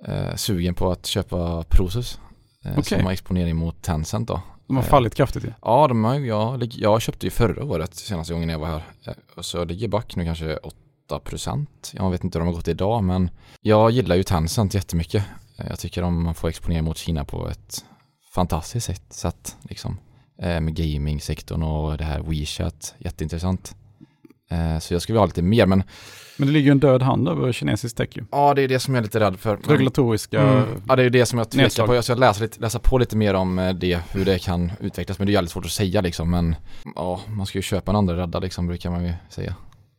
eh, 0.04 0.34
sugen 0.34 0.74
på 0.74 0.90
att 0.90 1.06
köpa 1.06 1.64
Prosus. 1.68 2.18
Eh, 2.64 2.78
okay. 2.78 2.98
Som 2.98 3.04
har 3.04 3.12
exponering 3.12 3.56
mot 3.56 3.82
Tencent 3.82 4.28
då. 4.28 4.42
De 4.66 4.76
har 4.76 4.82
fallit 4.82 5.14
kraftigt 5.14 5.44
ju. 5.44 5.52
Ja, 5.62 5.88
de 5.88 6.04
har, 6.04 6.14
jag, 6.14 6.64
jag 6.74 7.02
köpte 7.02 7.26
ju 7.26 7.30
förra 7.30 7.64
året 7.64 7.94
senaste 7.94 8.32
gången 8.32 8.48
jag 8.48 8.58
var 8.58 8.66
här. 8.66 8.84
Eh, 9.06 9.14
så 9.40 9.64
ligger 9.64 9.88
back 9.88 10.16
nu 10.16 10.24
kanske 10.24 10.58
8%. 11.10 11.66
Jag 11.92 12.10
vet 12.10 12.24
inte 12.24 12.38
hur 12.38 12.44
de 12.44 12.46
har 12.46 12.54
gått 12.56 12.68
idag 12.68 13.04
men 13.04 13.30
jag 13.60 13.90
gillar 13.90 14.16
ju 14.16 14.22
Tencent 14.22 14.74
jättemycket. 14.74 15.24
Eh, 15.56 15.66
jag 15.68 15.78
tycker 15.78 16.02
de 16.02 16.34
får 16.34 16.48
exponering 16.48 16.84
mot 16.84 16.98
Kina 16.98 17.24
på 17.24 17.48
ett 17.48 17.84
fantastiskt 18.34 18.86
sätt. 18.86 19.12
sätt 19.12 19.56
liksom. 19.62 19.98
Med 20.36 20.74
gamingsektorn 20.74 21.62
och 21.62 21.98
det 21.98 22.04
här 22.04 22.20
WeChat, 22.20 22.94
jätteintressant. 22.98 23.76
Så 24.80 24.94
jag 24.94 25.02
skulle 25.02 25.14
vilja 25.14 25.20
ha 25.20 25.26
lite 25.26 25.42
mer 25.42 25.66
men 25.66 25.82
men 26.36 26.48
det 26.48 26.52
ligger 26.52 26.66
ju 26.66 26.72
en 26.72 26.80
död 26.80 27.02
hand 27.02 27.28
över 27.28 27.52
kinesisk 27.52 27.96
tech 27.96 28.08
ju. 28.12 28.24
Ja, 28.30 28.54
det 28.54 28.62
är 28.62 28.68
det 28.68 28.78
som 28.78 28.94
jag 28.94 29.00
är 29.00 29.04
lite 29.04 29.20
rädd 29.20 29.38
för. 29.38 29.56
Regulatoriska 29.56 30.40
mm. 30.40 30.82
Ja, 30.88 30.96
det 30.96 31.02
är 31.02 31.10
det 31.10 31.26
som 31.26 31.38
jag 31.38 31.50
tvekar 31.50 31.62
nedslag. 31.62 31.86
på. 31.86 31.94
Jag 31.94 32.04
ska 32.04 32.14
läsa, 32.14 32.42
lite, 32.42 32.60
läsa 32.60 32.78
på 32.78 32.98
lite 32.98 33.16
mer 33.16 33.34
om 33.34 33.58
eh, 33.58 33.74
det, 33.74 34.00
hur 34.12 34.24
det 34.24 34.38
kan 34.38 34.72
utvecklas. 34.80 35.18
Men 35.18 35.26
det 35.26 35.30
är 35.30 35.34
jävligt 35.34 35.50
svårt 35.50 35.64
att 35.64 35.70
säga 35.70 36.00
liksom. 36.00 36.30
Men 36.30 36.56
ja, 36.94 37.20
man 37.28 37.46
ska 37.46 37.58
ju 37.58 37.62
köpa 37.62 37.92
en 37.92 37.96
andra 37.96 38.16
rädda 38.16 38.38
liksom, 38.38 38.66
brukar 38.66 38.90
man 38.90 39.04
ju 39.04 39.12
säga. 39.28 39.54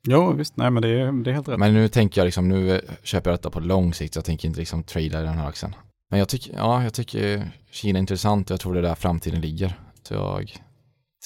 Jo, 0.07 0.33
visst. 0.33 0.57
Nej, 0.57 0.71
men 0.71 0.81
det 0.81 0.89
är, 0.89 1.23
det 1.23 1.29
är 1.29 1.33
helt 1.33 1.47
rätt. 1.47 1.59
Men 1.59 1.73
nu 1.73 1.87
tänker 1.87 2.21
jag 2.21 2.25
liksom, 2.25 2.49
nu 2.49 2.81
köper 3.03 3.29
jag 3.29 3.39
detta 3.39 3.49
på 3.49 3.59
lång 3.59 3.93
sikt. 3.93 4.15
Jag 4.15 4.25
tänker 4.25 4.47
inte 4.47 4.59
liksom 4.59 4.83
trada 4.83 5.21
den 5.21 5.37
här 5.37 5.47
aktien. 5.47 5.75
Men 6.09 6.19
jag 6.19 6.29
tycker, 6.29 6.53
ja, 6.53 6.83
jag 6.83 6.93
tycker 6.93 7.51
Kina 7.71 7.97
är 7.97 8.01
intressant. 8.01 8.49
Jag 8.49 8.59
tror 8.59 8.73
det 8.73 8.79
är 8.79 8.83
där 8.83 8.95
framtiden 8.95 9.41
ligger. 9.41 9.79
Så 10.03 10.13
jag 10.13 10.57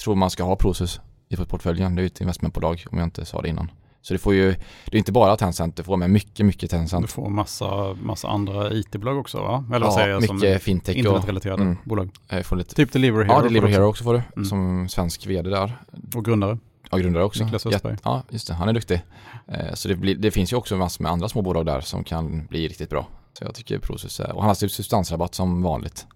tror 0.04 0.14
man 0.14 0.30
ska 0.30 0.44
ha 0.44 0.56
Prosus 0.56 1.00
i 1.30 1.36
portföljen. 1.36 1.94
Det 1.94 2.02
är 2.02 2.06
ett 2.06 2.20
investmentbolag 2.20 2.84
om 2.90 2.98
jag 2.98 3.06
inte 3.06 3.24
sa 3.24 3.42
det 3.42 3.48
innan. 3.48 3.70
Så 4.02 4.14
det 4.14 4.18
får 4.18 4.34
ju, 4.34 4.50
det 4.86 4.96
är 4.96 4.98
inte 4.98 5.12
bara 5.12 5.36
Tencent, 5.36 5.76
du 5.76 5.82
får 5.82 5.96
med 5.96 6.10
mycket, 6.10 6.46
mycket 6.46 6.70
Tencent. 6.70 7.02
Du 7.02 7.08
får 7.08 7.28
massa, 7.28 7.94
massa 7.94 8.28
andra 8.28 8.72
IT-bolag 8.72 9.18
också 9.18 9.38
va? 9.40 9.64
Eller 9.74 9.86
ja, 9.86 9.92
säger 9.92 10.08
jag, 10.08 10.34
mycket 10.34 10.62
fintech 10.62 10.96
internetrelaterade 10.96 11.62
mm, 11.62 11.76
bolag. 11.84 12.10
lite, 12.52 12.74
typ 12.74 12.92
Delivery 12.92 13.24
Hero. 13.24 13.36
Ja, 13.36 13.42
Delivery 13.42 13.72
Hero 13.72 13.84
också 13.84 14.04
får 14.04 14.12
du, 14.12 14.22
mm. 14.36 14.44
som 14.44 14.88
svensk 14.88 15.26
vd 15.26 15.50
där. 15.50 15.78
Och 16.14 16.24
grundare. 16.24 16.58
Ja, 16.90 16.98
grundare 16.98 17.24
också. 17.24 17.44
Niklas 17.44 17.66
Östberg. 17.66 17.96
Ja, 18.04 18.22
just 18.30 18.48
det, 18.48 18.54
han 18.54 18.68
är 18.68 18.72
duktig. 18.72 19.02
Eh, 19.48 19.74
så 19.74 19.88
det, 19.88 19.94
blir, 19.96 20.14
det 20.14 20.30
finns 20.30 20.52
ju 20.52 20.56
också 20.56 20.76
massor 20.76 21.02
med 21.02 21.12
andra 21.12 21.28
små 21.28 21.42
bolag 21.42 21.66
där 21.66 21.80
som 21.80 22.04
kan 22.04 22.46
bli 22.46 22.68
riktigt 22.68 22.90
bra. 22.90 23.06
Så 23.38 23.44
jag 23.44 23.54
tycker 23.54 23.78
Prosus 23.78 24.20
är, 24.20 24.32
och 24.32 24.42
han 24.42 24.48
har 24.48 24.54
substansrabatt 24.54 25.34
som 25.34 25.62
vanligt. 25.62 26.06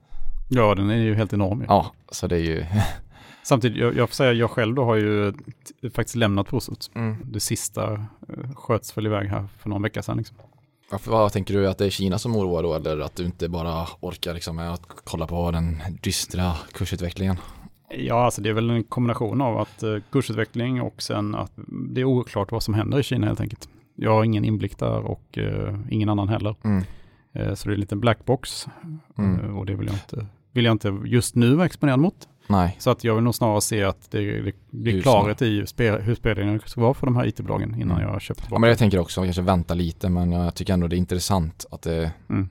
Ja, 0.49 0.75
den 0.75 0.91
är 0.91 0.97
ju 0.97 1.15
helt 1.15 1.33
enorm. 1.33 1.65
Ja, 1.69 1.93
så 2.13 2.27
det 2.27 2.37
är 2.37 2.41
ju 2.41 2.67
Samtidigt, 3.45 3.79
jag, 3.79 3.97
jag 3.97 4.09
får 4.09 4.15
säga, 4.15 4.33
jag 4.33 4.51
själv 4.51 4.75
då 4.75 4.85
har 4.85 4.97
ju 4.97 5.33
faktiskt 5.95 6.17
lämnat 6.17 6.47
Prosut. 6.47 6.91
Mm. 6.95 7.17
Det 7.25 7.41
sista 7.41 7.93
eh, 7.93 8.55
sköts 8.57 8.97
väl 8.97 9.07
iväg 9.07 9.29
här 9.29 9.47
för 9.59 9.69
någon 9.69 9.83
vecka 9.83 10.03
sedan. 10.03 10.17
Liksom. 10.17 10.37
Varför, 10.91 11.11
vad 11.11 11.33
tänker 11.33 11.55
du 11.55 11.69
att 11.69 11.79
det 11.79 11.87
är 11.87 11.91
Kina 11.91 12.19
som 12.19 12.37
oroar 12.37 12.63
då 12.63 12.75
eller 12.75 13.01
att 13.01 13.17
du 13.17 13.25
inte 13.25 13.49
bara 13.49 13.87
orkar 14.01 14.35
liksom 14.35 14.57
med 14.57 14.73
att 14.73 14.83
kolla 15.05 15.27
på 15.27 15.51
den 15.51 15.83
dystra 16.03 16.53
kursutvecklingen? 16.73 17.37
Ja, 17.91 18.25
alltså 18.25 18.43
det 18.43 18.49
är 18.49 18.53
väl 18.53 18.71
en 18.71 18.85
kombination 18.85 19.41
av 19.41 19.59
att 19.59 19.83
uh, 19.83 20.01
kursutveckling 20.13 20.83
och 20.83 21.03
sen 21.03 21.35
att 21.35 21.53
det 21.67 22.01
är 22.01 22.05
oklart 22.05 22.53
vad 22.53 22.63
som 22.63 22.75
händer 22.75 23.01
i 23.01 23.03
Kina 23.03 23.27
helt 23.27 23.41
enkelt. 23.41 23.69
Jag 23.95 24.11
har 24.11 24.25
ingen 24.25 24.45
inblick 24.45 24.79
där 24.79 25.01
och 25.01 25.39
uh, 25.39 25.79
ingen 25.91 26.09
annan 26.09 26.29
heller. 26.29 26.55
Mm. 26.63 26.85
Uh, 27.39 27.55
så 27.55 27.69
det 27.69 27.73
är 27.73 27.75
en 27.75 27.81
liten 27.81 28.01
blackbox 28.01 28.67
mm. 29.19 29.57
och 29.57 29.67
det 29.67 29.75
vill 29.75 29.87
jag, 29.87 29.97
inte, 29.97 30.27
vill 30.53 30.65
jag 30.65 30.73
inte 30.73 30.97
just 31.05 31.35
nu 31.35 31.55
vara 31.55 31.67
exponerad 31.67 32.01
mot. 32.01 32.29
Nej. 32.47 32.77
Så 32.79 32.91
att 32.91 33.05
jag 33.05 33.15
vill 33.15 33.25
nog 33.25 33.35
snarare 33.35 33.61
se 33.61 33.85
att 33.85 34.11
det, 34.11 34.41
det 34.41 34.53
blir 34.71 35.03
klarhet 35.03 35.43
i 35.43 35.67
spel, 35.67 36.01
hur 36.01 36.15
spelreglerna 36.15 36.59
ska 36.67 36.81
vara 36.81 36.95
för 36.95 37.07
de 37.07 37.17
här 37.17 37.27
it-bolagen 37.27 37.75
innan 37.75 37.99
mm. 37.99 38.13
jag 38.13 38.23
köper 38.23 38.41
tillbaka. 38.41 38.57
Ja, 38.57 38.61
men 38.61 38.69
jag 38.69 38.79
tänker 38.79 38.99
också 38.99 39.23
kanske 39.23 39.43
vänta 39.43 39.75
lite 39.75 40.09
men 40.09 40.33
jag 40.33 40.55
tycker 40.55 40.73
ändå 40.73 40.87
det 40.87 40.97
är 40.97 40.99
intressant 40.99 41.67
att 41.71 41.83
det... 41.83 42.13
Mm. 42.31 42.49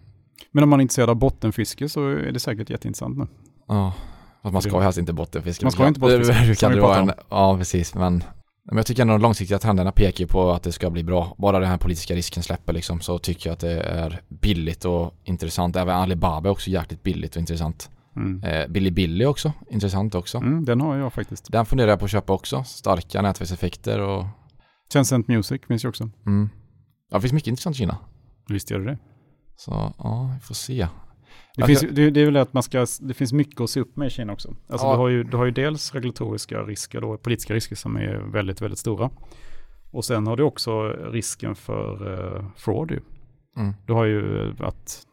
Men 0.51 0.63
om 0.63 0.69
man 0.69 0.79
är 0.79 0.81
intresserad 0.81 1.09
av 1.09 1.15
bottenfiske 1.15 1.89
så 1.89 2.09
är 2.09 2.31
det 2.31 2.39
säkert 2.39 2.69
jätteintressant 2.69 3.17
nu. 3.17 3.27
Ja, 3.67 3.93
fast 4.41 4.53
man 4.53 4.61
ska 4.61 4.71
ju 4.71 4.81
helst 4.81 4.99
inte 4.99 5.13
bottenfiska. 5.13 5.65
Man 5.65 5.71
ska 5.71 5.87
inte 5.87 5.99
bottenfiska. 5.99 6.67
kan 6.67 6.75
det 6.75 6.81
vara 6.81 6.99
en, 6.99 7.11
ja, 7.29 7.57
precis. 7.57 7.95
Men, 7.95 8.23
men 8.63 8.77
jag 8.77 8.85
tycker 8.85 9.01
ändå 9.01 9.13
de 9.13 9.21
långsiktiga 9.21 9.59
trenderna 9.59 9.91
pekar 9.91 10.25
på 10.25 10.51
att 10.51 10.63
det 10.63 10.71
ska 10.71 10.89
bli 10.89 11.03
bra. 11.03 11.35
Bara 11.37 11.59
den 11.59 11.69
här 11.69 11.77
politiska 11.77 12.15
risken 12.15 12.43
släpper 12.43 12.73
liksom 12.73 13.01
så 13.01 13.19
tycker 13.19 13.49
jag 13.49 13.53
att 13.53 13.59
det 13.59 13.81
är 13.81 14.21
billigt 14.27 14.85
och 14.85 15.13
intressant. 15.23 15.75
Även 15.75 15.95
Alibaba 15.95 16.49
är 16.49 16.51
också 16.51 16.69
jäkligt 16.69 17.03
billigt 17.03 17.35
och 17.35 17.39
intressant. 17.39 17.89
Mm. 18.15 18.43
Eh, 18.43 18.67
Billy 18.67 18.91
Billy 18.91 19.25
också, 19.25 19.53
intressant 19.69 20.15
också. 20.15 20.37
Mm, 20.37 20.65
den 20.65 20.81
har 20.81 20.97
jag 20.97 21.13
faktiskt. 21.13 21.51
Den 21.51 21.65
funderar 21.65 21.89
jag 21.89 21.99
på 21.99 22.05
att 22.05 22.11
köpa 22.11 22.33
också. 22.33 22.63
Starka 22.63 23.21
nätverkseffekter 23.21 23.99
och... 23.99 24.25
Tencent 24.89 25.27
Music 25.27 25.61
finns 25.67 25.85
ju 25.85 25.89
också. 25.89 26.09
Mm. 26.25 26.49
Ja, 27.09 27.17
det 27.17 27.21
finns 27.21 27.33
mycket 27.33 27.47
intressant 27.47 27.75
i 27.75 27.79
Kina. 27.79 27.97
Visst 28.49 28.71
gör 28.71 28.79
det 28.79 28.85
det. 28.85 28.97
Så 29.55 29.93
ja, 29.97 30.31
vi 30.35 30.39
får 30.39 30.55
se. 30.55 30.87
Det, 31.55 31.65
finns, 31.65 31.81
det, 31.81 32.09
det 32.09 32.21
är 32.21 32.25
väl 32.25 32.37
att 32.37 32.53
man 32.53 32.63
ska, 32.63 32.85
det 33.01 33.13
finns 33.13 33.33
mycket 33.33 33.61
att 33.61 33.69
se 33.69 33.79
upp 33.79 33.95
med 33.95 34.07
i 34.07 34.09
Kina 34.09 34.33
också. 34.33 34.55
Alltså 34.67 34.87
ja. 34.87 34.93
du, 34.93 34.97
har 34.97 35.09
ju, 35.09 35.23
du 35.23 35.37
har 35.37 35.45
ju 35.45 35.51
dels 35.51 35.93
regulatoriska 35.93 36.59
risker, 36.59 37.01
då, 37.01 37.17
politiska 37.17 37.53
risker 37.53 37.75
som 37.75 37.95
är 37.95 38.31
väldigt, 38.31 38.61
väldigt 38.61 38.79
stora. 38.79 39.09
Och 39.91 40.05
sen 40.05 40.27
har 40.27 40.37
du 40.37 40.43
också 40.43 40.87
risken 40.89 41.55
för 41.55 42.07
uh, 42.07 42.45
fraud. 42.55 42.99
Mm. 43.57 43.73
Du 43.85 43.93
har 43.93 44.05
ju 44.05 44.53
att, 44.59 45.07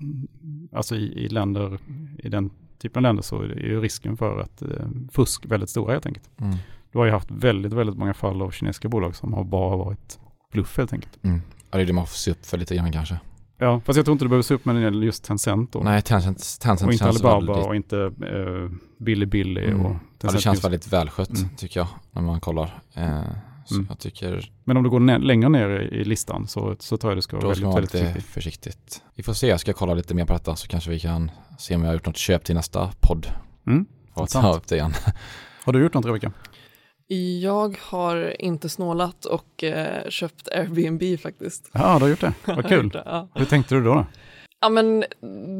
alltså 0.73 0.97
i, 0.97 1.25
i 1.25 1.29
länder, 1.29 1.79
i 2.19 2.29
den 2.29 2.51
typen 2.81 3.05
av 3.05 3.09
länder 3.09 3.23
så 3.23 3.43
är 3.43 3.47
ju 3.47 3.81
risken 3.81 4.17
för 4.17 4.41
att 4.41 4.63
eh, 4.63 4.69
fusk 5.13 5.47
väldigt 5.47 5.71
stora 5.71 5.93
helt 5.93 6.07
enkelt. 6.07 6.31
Mm. 6.41 6.57
Du 6.93 6.99
har 6.99 7.05
ju 7.05 7.13
haft 7.13 7.31
väldigt, 7.31 7.73
väldigt 7.73 7.97
många 7.97 8.15
fall 8.15 8.43
av 8.43 8.51
kinesiska 8.51 8.89
bolag 8.89 9.17
som 9.17 9.33
har 9.33 9.45
bara 9.45 9.77
varit 9.77 10.19
bluff 10.53 10.79
helt 10.79 10.93
enkelt. 10.93 11.25
Mm. 11.25 11.43
Ja, 11.71 11.79
det 11.79 11.85
är 11.85 11.87
det 11.87 11.93
man 11.93 12.07
får 12.07 12.17
se 12.17 12.31
upp 12.31 12.47
för 12.47 12.59
lite 12.59 12.77
grann 12.77 12.93
kanske. 12.93 13.21
Ja, 13.59 13.81
fast 13.85 13.97
jag 13.97 14.05
tror 14.05 14.13
inte 14.13 14.25
du 14.25 14.29
behöver 14.29 14.43
se 14.43 14.55
upp 14.55 14.65
med 14.65 14.77
den 14.77 15.03
just 15.03 15.25
Tencent 15.25 15.73
då. 15.73 15.81
Nej, 15.81 16.03
Tencent, 16.03 16.39
Tencent 16.61 16.89
Och 16.89 16.93
inte 16.93 17.05
Alibaba 17.05 17.37
väldigt... 17.37 17.67
och 17.67 17.77
inte 17.77 17.97
uh, 17.97 18.71
Billy 18.99 19.27
Billy 19.27 19.65
mm. 19.65 19.87
och 19.87 19.93
Tencent. 19.93 20.23
Ja, 20.23 20.31
det 20.31 20.41
känns 20.41 20.55
just. 20.55 20.65
väldigt 20.65 20.93
välskött 20.93 21.39
mm. 21.39 21.49
tycker 21.57 21.81
jag 21.81 21.89
när 22.13 22.23
man 22.23 22.41
kollar. 22.41 22.81
Uh, 22.99 23.21
mm. 23.71 23.87
jag 23.89 23.99
tycker... 23.99 24.51
Men 24.65 24.77
om 24.77 24.83
du 24.83 24.91
går 24.91 25.01
ner, 25.01 25.19
längre 25.19 25.49
ner 25.49 25.69
i 25.71 26.05
listan 26.05 26.47
så, 26.47 26.77
så 26.79 26.97
tror 26.97 27.11
jag 27.11 27.19
du 27.19 27.23
ska 27.23 27.37
vara 27.37 27.49
väldigt, 27.49 27.65
väldigt 27.65 27.95
försiktigt. 27.95 28.25
försiktigt. 28.25 29.03
Vi 29.15 29.23
får 29.23 29.33
se, 29.33 29.47
jag 29.47 29.61
ska 29.61 29.73
kolla 29.73 29.95
lite 29.95 30.15
mer 30.15 30.25
på 30.25 30.33
detta 30.33 30.57
så 30.57 30.69
kanske 30.69 30.91
vi 30.91 31.01
kan 31.01 31.31
se 31.59 31.75
om 31.75 31.81
jag 31.81 31.89
har 31.89 31.95
gjort 31.95 32.07
något 32.07 32.17
köp 32.17 32.45
till 32.45 32.55
nästa 32.55 32.93
podd. 33.01 33.27
Mm. 33.67 33.87
Och 34.15 34.29
ta 34.29 34.57
upp 34.57 34.67
det 34.67 34.77
igen. 34.77 34.95
Har 35.65 35.73
du 35.73 35.83
gjort 35.83 35.95
något 35.95 36.07
Rebecka? 36.07 36.33
Jag 37.41 37.79
har 37.81 38.43
inte 38.43 38.69
snålat 38.69 39.25
och 39.25 39.65
eh, 39.65 40.09
köpt 40.09 40.49
Airbnb 40.49 41.21
faktiskt. 41.21 41.71
Ja, 41.73 41.95
du 41.99 42.05
har 42.05 42.09
gjort 42.09 42.21
det. 42.21 42.33
Vad 42.45 42.69
kul. 42.69 42.89
det, 42.89 43.03
ja. 43.07 43.29
Hur 43.35 43.45
tänkte 43.45 43.75
du 43.75 43.83
då, 43.85 43.95
då? 43.95 44.07
Ja, 44.61 44.69
men 44.69 45.05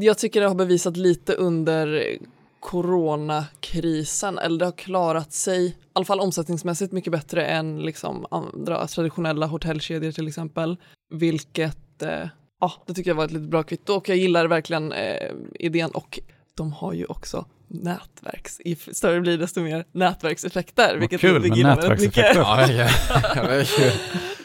jag 0.03 0.19
tycker 0.19 0.41
det 0.41 0.49
har 0.49 0.55
bevisat 0.55 0.97
lite 0.97 1.35
under 1.35 2.19
coronakrisen, 2.61 4.39
eller 4.39 4.59
det 4.59 4.65
har 4.65 4.73
klarat 4.73 5.33
sig, 5.33 5.67
i 5.67 5.75
alla 5.93 6.05
fall 6.05 6.21
omsättningsmässigt 6.21 6.93
mycket 6.93 7.13
bättre 7.13 7.47
än 7.47 7.83
liksom 7.83 8.27
andra 8.31 8.87
traditionella 8.87 9.47
hotellkedjor 9.47 10.13
till 10.13 10.29
exempel. 10.29 10.77
Vilket, 11.15 12.03
eh, 12.03 12.29
ja, 12.61 12.73
det 12.87 12.95
tycker 12.95 13.11
jag 13.11 13.15
var 13.15 13.25
ett 13.25 13.31
lite 13.31 13.49
bra 13.49 13.63
kvitto 13.63 13.93
och 13.93 14.09
jag 14.09 14.17
gillar 14.17 14.47
verkligen 14.47 14.93
eh, 14.93 15.31
idén 15.55 15.91
och 15.91 16.21
de 16.57 16.73
har 16.73 16.93
ju 16.93 17.05
också 17.05 17.45
nätverks, 17.69 18.61
i 18.61 18.77
större 18.77 19.21
blir 19.21 19.39
desto 19.39 19.61
mer 19.61 19.85
nätverkseffekter. 19.93 20.97
Vilket 20.97 21.21
kul 21.21 21.41
med 21.41 21.59
nätverkseffekter. 21.59 22.35
ja, 22.35 22.69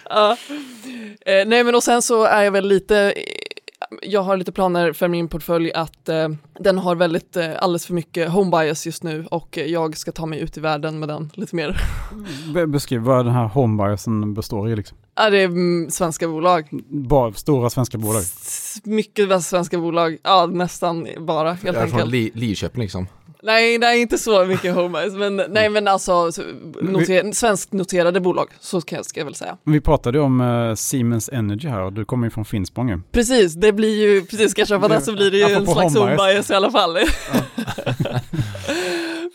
ja. 0.10 0.38
Eh, 1.25 1.47
nej 1.47 1.63
men 1.63 1.75
och 1.75 1.84
sen 1.84 2.01
så 2.01 2.23
är 2.23 2.43
jag 2.43 2.51
väl 2.51 2.67
lite 2.67 3.13
jag 4.02 4.22
har 4.22 4.38
lite 4.38 4.52
planer 4.52 4.94
för 4.94 5.08
min 5.08 5.28
portfölj 5.28 5.72
att 5.74 6.10
eh, 6.10 6.30
den 6.60 6.78
har 6.78 6.96
väldigt 6.96 7.36
eh, 7.36 7.50
alldeles 7.60 7.86
för 7.86 7.94
mycket 7.94 8.30
home 8.30 8.52
bias 8.52 8.86
just 8.86 9.04
nu 9.04 9.26
och 9.32 9.58
jag 9.58 9.98
ska 9.98 10.12
ta 10.12 10.26
mig 10.26 10.40
ut 10.40 10.58
i 10.58 10.60
världen 10.60 11.00
med 11.00 11.10
den 11.10 11.32
lite 11.34 11.56
mer. 11.56 11.82
Beskriv 12.68 13.02
vad 13.02 13.26
den 13.26 13.34
här 13.34 13.46
home 13.46 13.84
biasen 13.84 14.34
består 14.34 14.70
i 14.70 14.76
liksom. 14.76 14.98
Ja, 15.16 15.30
det 15.30 15.38
är 15.38 15.46
mm, 15.46 15.90
svenska 15.92 16.28
bolag. 16.28 16.70
Bara 16.90 17.34
stora 17.34 17.70
svenska 17.70 17.98
bolag? 17.98 18.22
S 18.22 18.82
mycket 18.84 19.44
svenska 19.44 19.78
bolag, 19.78 20.18
ja 20.24 20.46
nästan 20.46 21.08
bara 21.20 21.54
helt 21.54 21.78
enkelt. 21.78 22.00
Från 22.00 22.10
Lidköping 22.10 22.82
liksom? 22.82 23.08
Nej, 23.46 23.78
nej 23.78 24.02
inte 24.02 24.18
så 24.18 24.46
mycket 24.46 24.76
homers, 24.76 25.14
men 25.14 25.42
nej 25.50 25.70
men 25.70 25.88
alltså 25.88 26.32
noter, 26.82 27.32
svensk 27.32 27.72
noterade 27.72 28.20
bolag, 28.20 28.50
så 28.60 28.82
ska 28.82 28.96
jag, 28.96 29.06
ska 29.06 29.20
jag 29.20 29.26
väl 29.26 29.36
säga. 29.36 29.58
Vi 29.64 29.82
pratade 29.82 30.18
ju 30.18 30.24
om 30.24 30.42
uh, 30.42 30.76
Siemens 30.76 31.30
Energy 31.30 31.68
här 31.68 31.82
och 31.82 31.94
du 31.94 32.06
kommer 32.06 32.28
ju 32.28 32.32
från 32.32 32.46
Finspång 32.46 33.04
Precis, 33.12 33.54
det 33.54 33.74
blir 33.74 34.02
ju, 34.02 34.26
precis 34.26 34.52
ska 34.52 34.62
jag 34.62 34.68
köpa 34.68 34.88
det 34.88 35.02
så 35.02 35.14
blir 35.14 35.32
det 35.32 35.38
ju 35.38 35.44
en 35.44 35.68
slags 35.68 35.96
home 35.96 36.44
i 36.50 36.54
alla 36.54 36.72
fall. 36.72 36.98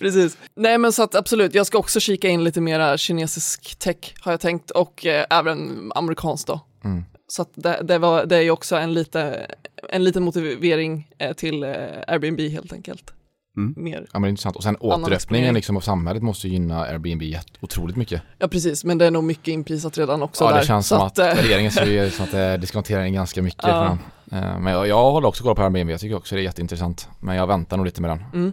precis. 0.00 0.38
Nej 0.56 0.78
men 0.78 0.92
så 0.92 1.02
att 1.02 1.14
absolut, 1.14 1.54
jag 1.54 1.66
ska 1.66 1.78
också 1.78 2.00
kika 2.00 2.28
in 2.28 2.44
lite 2.44 2.60
mera 2.60 2.98
kinesisk 2.98 3.78
tech 3.78 4.14
har 4.20 4.32
jag 4.32 4.40
tänkt 4.40 4.70
och 4.70 5.06
eh, 5.06 5.24
även 5.30 5.90
amerikanskt 5.94 6.46
då. 6.46 6.60
Mm. 6.84 7.04
Så 7.28 7.42
att 7.42 7.50
det, 7.54 7.80
det, 7.82 7.98
var, 7.98 8.26
det 8.26 8.36
är 8.36 8.42
ju 8.42 8.50
också 8.50 8.76
en, 8.76 8.94
lite, 8.94 9.46
en 9.88 10.04
liten 10.04 10.22
motivering 10.22 11.08
eh, 11.18 11.32
till 11.32 11.62
eh, 11.62 11.70
Airbnb 12.06 12.40
helt 12.40 12.72
enkelt. 12.72 13.12
Mm. 13.56 13.74
Mer 13.76 14.06
ja, 14.12 14.18
men 14.18 14.30
intressant. 14.30 14.56
Och 14.56 14.62
sen 14.62 14.76
återöppningen 14.80 15.54
liksom 15.54 15.76
av 15.76 15.80
samhället 15.80 16.22
måste 16.22 16.48
gynna 16.48 16.82
Airbnb 16.84 17.22
otroligt 17.60 17.96
mycket. 17.96 18.22
Ja 18.38 18.48
precis, 18.48 18.84
men 18.84 18.98
det 18.98 19.06
är 19.06 19.10
nog 19.10 19.24
mycket 19.24 19.48
inprisat 19.48 19.98
redan 19.98 20.22
också 20.22 20.44
Ja, 20.44 20.50
där. 20.50 20.60
det 20.60 20.66
känns 20.66 20.86
som 20.88 21.00
att, 21.00 21.18
att 21.18 21.44
regeringen 21.44 21.72
ser 21.72 22.10
som 22.10 22.24
att 22.24 22.30
det 22.30 22.56
diskonterar 22.56 23.04
in 23.04 23.14
ganska 23.14 23.42
mycket. 23.42 23.62
Ja. 23.62 23.98
Eh, 24.32 24.58
men 24.60 24.66
jag, 24.66 24.88
jag 24.88 25.10
håller 25.10 25.28
också 25.28 25.44
koll 25.44 25.56
på 25.56 25.62
Airbnb, 25.62 25.90
jag 25.90 26.00
tycker 26.00 26.16
också 26.16 26.34
det 26.34 26.40
är 26.40 26.44
jätteintressant. 26.44 27.08
Men 27.20 27.36
jag 27.36 27.46
väntar 27.46 27.76
nog 27.76 27.86
lite 27.86 28.00
med 28.00 28.10
den. 28.10 28.24
Mm. 28.34 28.52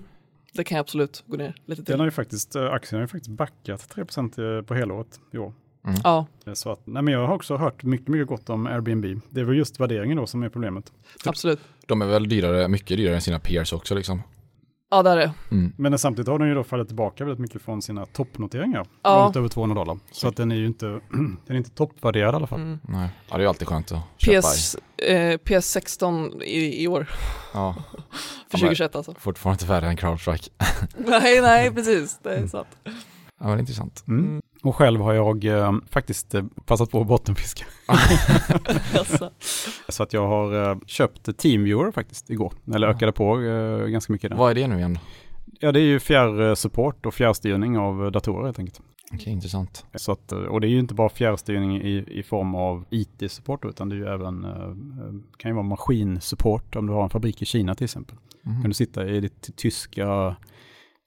Det 0.53 0.63
kan 0.63 0.75
jag 0.75 0.83
absolut 0.83 1.23
gå 1.27 1.37
ner 1.37 1.55
lite 1.65 1.83
till. 1.83 1.91
Den 1.91 1.99
har 1.99 2.07
ju 2.07 2.11
faktiskt, 2.11 2.55
eh, 2.55 2.65
aktien 2.65 2.97
har 2.97 3.03
ju 3.03 3.07
faktiskt 3.07 3.37
backat 3.37 3.89
3% 3.95 4.63
på 4.63 4.73
helåret 4.73 5.19
i 5.33 5.37
år. 5.37 5.53
Mm. 5.87 5.99
Ja. 6.03 6.25
Så 6.53 6.71
att, 6.71 6.79
nej 6.83 7.03
men 7.03 7.13
jag 7.13 7.27
har 7.27 7.35
också 7.35 7.57
hört 7.57 7.83
mycket, 7.83 8.07
mycket 8.07 8.27
gott 8.27 8.49
om 8.49 8.67
Airbnb. 8.67 9.21
Det 9.29 9.39
är 9.41 9.43
väl 9.45 9.57
just 9.57 9.79
värderingen 9.79 10.17
då 10.17 10.27
som 10.27 10.43
är 10.43 10.49
problemet. 10.49 10.91
Absolut. 11.25 11.59
De 11.85 12.01
är 12.01 12.05
väl 12.05 12.29
dyrare, 12.29 12.67
mycket 12.67 12.97
dyrare 12.97 13.15
än 13.15 13.21
sina 13.21 13.39
peers 13.39 13.73
också 13.73 13.95
liksom. 13.95 14.21
Ja, 14.89 15.03
det 15.03 15.09
är 15.09 15.17
det. 15.17 15.33
Mm. 15.51 15.73
Men 15.77 15.99
samtidigt 15.99 16.27
har 16.27 16.39
den 16.39 16.47
ju 16.47 16.55
då 16.55 16.63
fallit 16.63 16.87
tillbaka 16.87 17.25
väldigt 17.25 17.39
mycket 17.39 17.61
från 17.61 17.81
sina 17.81 18.05
toppnoteringar. 18.05 18.85
Ja. 19.03 19.23
Långt 19.23 19.35
över 19.35 19.47
200 19.47 19.75
dollar. 19.75 19.99
Så 20.11 20.27
att 20.27 20.35
den 20.35 20.51
är 20.51 20.55
ju 20.55 20.65
inte, 20.65 20.85
den 21.11 21.37
är 21.47 21.55
inte 21.55 21.69
toppvärderad 21.69 22.33
i 22.33 22.35
alla 22.35 22.47
fall. 22.47 22.61
Mm. 22.61 22.79
Nej, 22.83 23.09
ja, 23.29 23.35
det 23.35 23.39
är 23.39 23.43
ju 23.43 23.47
alltid 23.47 23.67
skönt 23.67 23.91
att 23.91 24.17
PS, 24.17 24.25
köpa 24.25 24.47
eh, 25.11 25.37
PS16 25.37 26.43
i, 26.43 26.83
i 26.83 26.87
år. 26.87 27.09
Ja. 27.53 27.75
För 28.51 28.57
2021 28.57 28.95
alltså. 28.95 29.13
Fortfarande 29.19 29.55
inte 29.55 29.65
värre 29.73 29.87
än 29.87 29.97
CrowdStrike. 29.97 30.49
nej, 30.97 31.41
nej, 31.41 31.71
precis. 31.75 32.19
Det 32.23 32.35
är 32.35 32.47
sant. 32.47 32.67
Ja, 33.39 33.47
men 33.47 33.59
intressant. 33.59 34.03
Mm. 34.07 34.25
mm. 34.25 34.41
Och 34.63 34.75
själv 34.75 35.01
har 35.01 35.13
jag 35.13 35.45
eh, 35.45 35.73
faktiskt 35.89 36.35
eh, 36.35 36.43
passat 36.65 36.91
på 36.91 37.01
att 37.01 37.07
bottenfiska. 37.07 37.65
Så 39.97 40.03
att 40.03 40.13
jag 40.13 40.27
har 40.27 40.71
eh, 40.71 40.77
köpt 40.85 41.37
TeamViewer 41.37 41.91
faktiskt 41.91 42.29
igår, 42.29 42.53
eller 42.73 42.87
ökade 42.87 43.11
på 43.11 43.41
eh, 43.41 43.87
ganska 43.87 44.13
mycket. 44.13 44.29
Där. 44.29 44.37
Vad 44.37 44.51
är 44.51 44.55
det 44.55 44.67
nu 44.67 44.77
igen? 44.77 44.99
Ja, 45.59 45.71
det 45.71 45.79
är 45.79 45.83
ju 45.83 45.99
fjärrsupport 45.99 47.05
och 47.05 47.13
fjärrstyrning 47.13 47.77
av 47.77 48.11
datorer 48.11 48.45
helt 48.45 48.59
enkelt. 48.59 48.81
Okej, 49.11 49.21
okay, 49.21 49.33
intressant. 49.33 49.85
Så 49.95 50.11
att, 50.11 50.31
eh, 50.31 50.37
och 50.37 50.61
det 50.61 50.67
är 50.67 50.69
ju 50.69 50.79
inte 50.79 50.93
bara 50.93 51.09
fjärrstyrning 51.09 51.81
i, 51.81 52.05
i 52.07 52.23
form 52.23 52.55
av 52.55 52.85
IT-support 52.89 53.65
utan 53.65 53.89
det 53.89 53.95
är 53.95 53.97
ju 53.97 54.07
även, 54.07 54.43
eh, 54.45 54.73
kan 55.37 55.51
ju 55.51 55.55
vara 55.55 55.65
maskinsupport 55.65 56.75
om 56.75 56.87
du 56.87 56.93
har 56.93 57.03
en 57.03 57.09
fabrik 57.09 57.41
i 57.41 57.45
Kina 57.45 57.75
till 57.75 57.85
exempel. 57.85 58.17
Mm. 58.45 58.61
Kan 58.61 58.69
du 58.69 58.73
sitta 58.73 59.07
i 59.07 59.19
ditt 59.19 59.57
tyska 59.57 60.35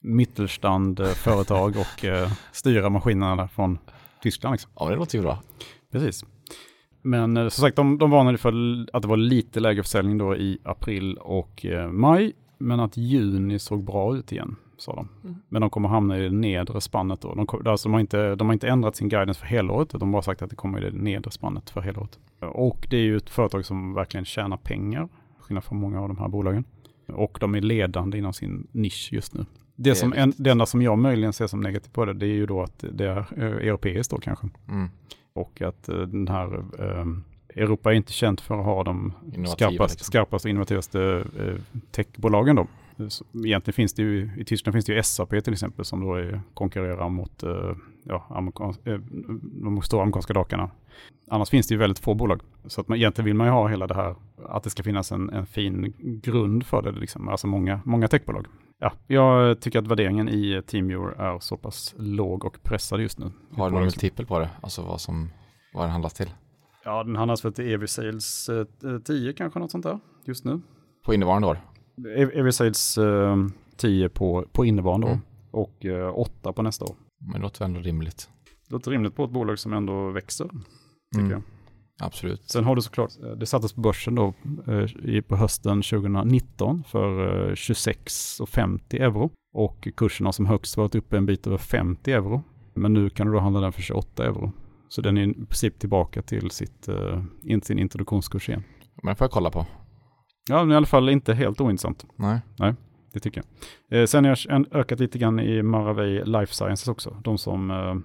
Mittelstand-företag 0.02 1.76
och 1.76 2.04
eh, 2.04 2.32
styra 2.52 2.90
maskinerna 2.90 3.48
från 3.48 3.78
Tyskland. 4.22 4.52
Liksom. 4.52 4.70
Ja, 4.74 4.88
det 4.88 4.96
låter 4.96 5.18
ju 5.18 5.22
bra. 5.22 5.42
Precis. 5.92 6.24
Men 7.02 7.36
eh, 7.36 7.48
som 7.48 7.62
sagt, 7.62 7.76
de, 7.76 7.98
de 7.98 8.10
varnade 8.10 8.38
för 8.38 8.52
att 8.92 9.02
det 9.02 9.08
var 9.08 9.16
lite 9.16 9.60
lägre 9.60 9.82
försäljning 9.82 10.18
då 10.18 10.36
i 10.36 10.58
april 10.62 11.16
och 11.16 11.66
eh, 11.66 11.88
maj, 11.88 12.32
men 12.58 12.80
att 12.80 12.96
juni 12.96 13.58
såg 13.58 13.84
bra 13.84 14.16
ut 14.16 14.32
igen. 14.32 14.56
sa 14.76 14.94
de. 14.94 15.08
Mm. 15.24 15.36
Men 15.48 15.60
de 15.60 15.70
kommer 15.70 15.88
hamna 15.88 16.18
i 16.18 16.22
det 16.22 16.30
nedre 16.30 16.80
spannet 16.80 17.20
då. 17.20 17.34
De, 17.34 17.46
alltså 17.70 17.88
de, 17.88 17.92
har 17.92 18.00
inte, 18.00 18.34
de 18.34 18.48
har 18.48 18.52
inte 18.52 18.68
ändrat 18.68 18.96
sin 18.96 19.08
guidance 19.08 19.40
för 19.40 19.46
helåret, 19.46 19.90
de 19.90 20.02
har 20.02 20.12
bara 20.12 20.22
sagt 20.22 20.42
att 20.42 20.50
det 20.50 20.56
kommer 20.56 20.86
i 20.86 20.90
det 20.90 20.96
nedre 20.96 21.30
spannet 21.30 21.70
för 21.70 21.80
helåret. 21.80 22.18
Och 22.40 22.86
det 22.90 22.96
är 22.96 23.02
ju 23.02 23.16
ett 23.16 23.30
företag 23.30 23.64
som 23.64 23.94
verkligen 23.94 24.24
tjänar 24.24 24.56
pengar, 24.56 25.08
skillnad 25.40 25.64
från 25.64 25.78
många 25.78 26.00
av 26.00 26.08
de 26.08 26.18
här 26.18 26.28
bolagen. 26.28 26.64
Och 27.06 27.38
de 27.40 27.54
är 27.54 27.60
ledande 27.60 28.18
inom 28.18 28.32
sin 28.32 28.66
nisch 28.72 29.08
just 29.12 29.34
nu. 29.34 29.44
Det, 29.76 29.94
som 29.94 30.12
en, 30.12 30.32
det 30.36 30.50
enda 30.50 30.66
som 30.66 30.82
jag 30.82 30.98
möjligen 30.98 31.32
ser 31.32 31.46
som 31.46 31.60
negativt 31.60 31.92
på 31.92 32.04
det, 32.04 32.12
det 32.12 32.26
är 32.26 32.34
ju 32.34 32.46
då 32.46 32.62
att 32.62 32.84
det 32.92 33.04
är 33.04 33.18
eh, 33.36 33.44
europeiskt 33.44 34.10
då 34.10 34.18
kanske. 34.18 34.48
Mm. 34.68 34.88
Och 35.40 35.62
att 35.62 35.88
eh, 35.88 35.96
den 35.96 36.28
här 36.28 36.64
eh, 36.78 37.06
Europa 37.62 37.92
är 37.92 37.96
inte 37.96 38.12
känt 38.12 38.40
för 38.40 38.58
att 38.58 38.64
ha 38.64 38.84
de 38.84 39.12
skarpast, 39.46 39.94
liksom. 39.94 40.04
skarpaste 40.04 40.50
innovativaste 40.50 41.24
eh, 41.38 41.80
techbolagen 41.90 42.56
då. 42.56 42.66
Egentligen 43.44 43.74
finns 43.74 43.94
det 43.94 44.02
ju, 44.02 44.30
i 44.38 44.44
Tyskland 44.44 44.74
finns 44.74 44.84
det 44.84 44.92
ju 44.92 45.02
SAP 45.02 45.30
till 45.30 45.52
exempel 45.52 45.84
som 45.84 46.00
då 46.00 46.14
är, 46.14 46.40
konkurrerar 46.54 47.08
mot 47.08 47.42
ja, 48.02 48.26
de 49.62 49.82
stora 49.82 50.02
amerikanska 50.02 50.32
dagarna. 50.32 50.70
Annars 51.28 51.50
finns 51.50 51.66
det 51.68 51.74
ju 51.74 51.78
väldigt 51.78 51.98
få 51.98 52.14
bolag. 52.14 52.40
Så 52.66 52.80
att 52.80 52.88
man, 52.88 52.98
egentligen 52.98 53.26
vill 53.26 53.34
man 53.34 53.46
ju 53.46 53.52
ha 53.52 53.68
hela 53.68 53.86
det 53.86 53.94
här, 53.94 54.14
att 54.48 54.62
det 54.62 54.70
ska 54.70 54.82
finnas 54.82 55.12
en, 55.12 55.30
en 55.30 55.46
fin 55.46 55.92
grund 55.98 56.66
för 56.66 56.82
det, 56.82 56.92
liksom. 56.92 57.28
alltså 57.28 57.46
många, 57.46 57.80
många 57.84 58.08
techbolag. 58.08 58.46
Ja, 58.82 58.92
jag 59.06 59.60
tycker 59.60 59.78
att 59.78 59.86
värderingen 59.86 60.28
i 60.28 60.62
TeamViewer 60.66 61.20
är 61.20 61.38
så 61.38 61.56
pass 61.56 61.94
låg 61.98 62.44
och 62.44 62.62
pressad 62.62 63.00
just 63.00 63.18
nu. 63.18 63.30
Har 63.56 63.66
du 63.66 63.74
någon 63.74 63.82
multipel 63.82 64.26
på 64.26 64.38
det? 64.38 64.50
Alltså 64.60 64.82
vad 64.82 65.00
som, 65.00 65.30
vad 65.74 65.84
den 65.84 65.90
handlas 65.90 66.14
till? 66.14 66.30
Ja, 66.84 67.04
den 67.04 67.16
handlas 67.16 67.44
väl 67.44 67.52
till 67.52 67.72
EV 67.72 67.86
Sales 67.86 68.50
10 69.04 69.28
eh, 69.28 69.34
kanske 69.34 69.58
något 69.58 69.70
sånt 69.70 69.84
där 69.84 69.98
just 70.24 70.44
nu. 70.44 70.60
På 71.04 71.14
innevarande 71.14 71.48
år? 71.48 71.60
EV 72.16 72.50
Sales 72.50 72.98
10 73.76 74.08
på, 74.08 74.46
på 74.52 74.64
innevarande 74.64 75.06
mm. 75.06 75.20
år 75.52 75.60
och 75.60 76.20
8 76.20 76.48
eh, 76.48 76.52
på 76.52 76.62
nästa 76.62 76.84
år. 76.84 76.96
Men 77.18 77.32
det 77.32 77.38
låter 77.38 77.64
ändå 77.64 77.80
rimligt. 77.80 78.30
Det 78.68 78.74
låter 78.74 78.90
rimligt 78.90 79.16
på 79.16 79.24
ett 79.24 79.30
bolag 79.30 79.58
som 79.58 79.72
ändå 79.72 80.10
växer, 80.10 80.44
tycker 80.44 81.20
mm. 81.20 81.30
jag. 81.30 81.42
Absolut. 82.00 82.50
Sen 82.50 82.64
har 82.64 82.76
du 82.76 82.82
såklart, 82.82 83.10
eh, 83.22 83.30
det 83.30 83.46
sattes 83.46 83.72
på 83.72 83.80
börsen 83.80 84.14
då 84.14 84.34
på 85.28 85.36
hösten 85.36 85.82
2019 85.82 86.84
för 86.84 87.54
26,50 87.54 89.02
euro. 89.02 89.30
Och 89.52 89.88
kursen 89.96 90.26
har 90.26 90.32
som 90.32 90.46
högst 90.46 90.76
varit 90.76 90.94
uppe 90.94 91.16
en 91.16 91.26
bit 91.26 91.46
över 91.46 91.58
50 91.58 92.12
euro. 92.12 92.42
Men 92.74 92.92
nu 92.92 93.10
kan 93.10 93.26
du 93.26 93.32
då 93.32 93.38
handla 93.38 93.60
den 93.60 93.72
för 93.72 93.82
28 93.82 94.24
euro. 94.24 94.52
Så 94.88 95.00
den 95.00 95.18
är 95.18 95.22
i 95.22 95.34
princip 95.34 95.78
tillbaka 95.78 96.22
till 96.22 96.50
sitt, 96.50 96.88
sin 97.62 97.78
introduktionskurs 97.78 98.48
igen. 98.48 98.64
Men 99.02 99.16
får 99.16 99.24
jag 99.24 99.30
kolla 99.32 99.50
på. 99.50 99.66
Ja, 100.48 100.64
men 100.64 100.72
i 100.72 100.76
alla 100.76 100.86
fall 100.86 101.08
inte 101.08 101.34
helt 101.34 101.60
ointressant. 101.60 102.06
Nej. 102.16 102.40
Nej, 102.58 102.74
det 103.12 103.20
tycker 103.20 103.42
jag. 103.88 104.00
Eh, 104.00 104.06
sen 104.06 104.24
har 104.24 104.38
jag 104.48 104.66
ökat 104.72 105.00
lite 105.00 105.18
grann 105.18 105.40
i 105.40 105.62
Maravej 105.62 106.22
Life 106.24 106.54
Sciences 106.54 106.88
också. 106.88 107.16
De 107.24 107.38
som 107.38 107.70
eh, 107.70 107.96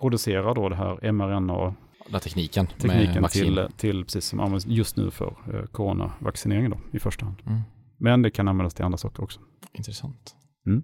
producerar 0.00 0.54
då 0.54 0.68
det 0.68 0.76
här 0.76 1.12
mRNA 1.12 1.74
den 2.10 2.20
tekniken, 2.20 2.66
tekniken 2.66 3.24
till, 3.24 3.68
till, 3.76 4.04
precis 4.04 4.24
som 4.24 4.40
används 4.40 4.66
just 4.66 4.96
nu 4.96 5.10
för 5.10 5.36
eh, 5.54 5.64
coronavaccineringen 5.64 6.70
då 6.70 6.78
i 6.92 6.98
första 6.98 7.24
hand. 7.24 7.36
Mm. 7.46 7.60
Men 7.98 8.22
det 8.22 8.30
kan 8.30 8.48
användas 8.48 8.74
till 8.74 8.84
andra 8.84 8.98
saker 8.98 9.22
också. 9.22 9.40
Intressant. 9.72 10.34
Mm. 10.66 10.82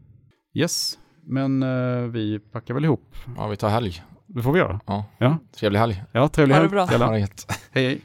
Yes, 0.54 0.98
men 1.22 1.62
eh, 1.62 2.02
vi 2.02 2.38
packar 2.38 2.74
väl 2.74 2.84
ihop. 2.84 3.14
Ja, 3.36 3.46
vi 3.46 3.56
tar 3.56 3.68
helg. 3.68 4.02
Det 4.26 4.42
får 4.42 4.52
vi 4.52 4.58
göra. 4.58 4.80
Ja. 4.86 5.04
ja. 5.18 5.38
Trevlig 5.56 5.78
helg. 5.78 6.02
Ja, 6.12 6.28
trevlig 6.28 6.54
helg. 6.54 6.68
Ha 6.76 6.86
det 6.86 6.98
bra. 6.98 7.10
Hej, 7.72 7.84
hej. 7.86 8.00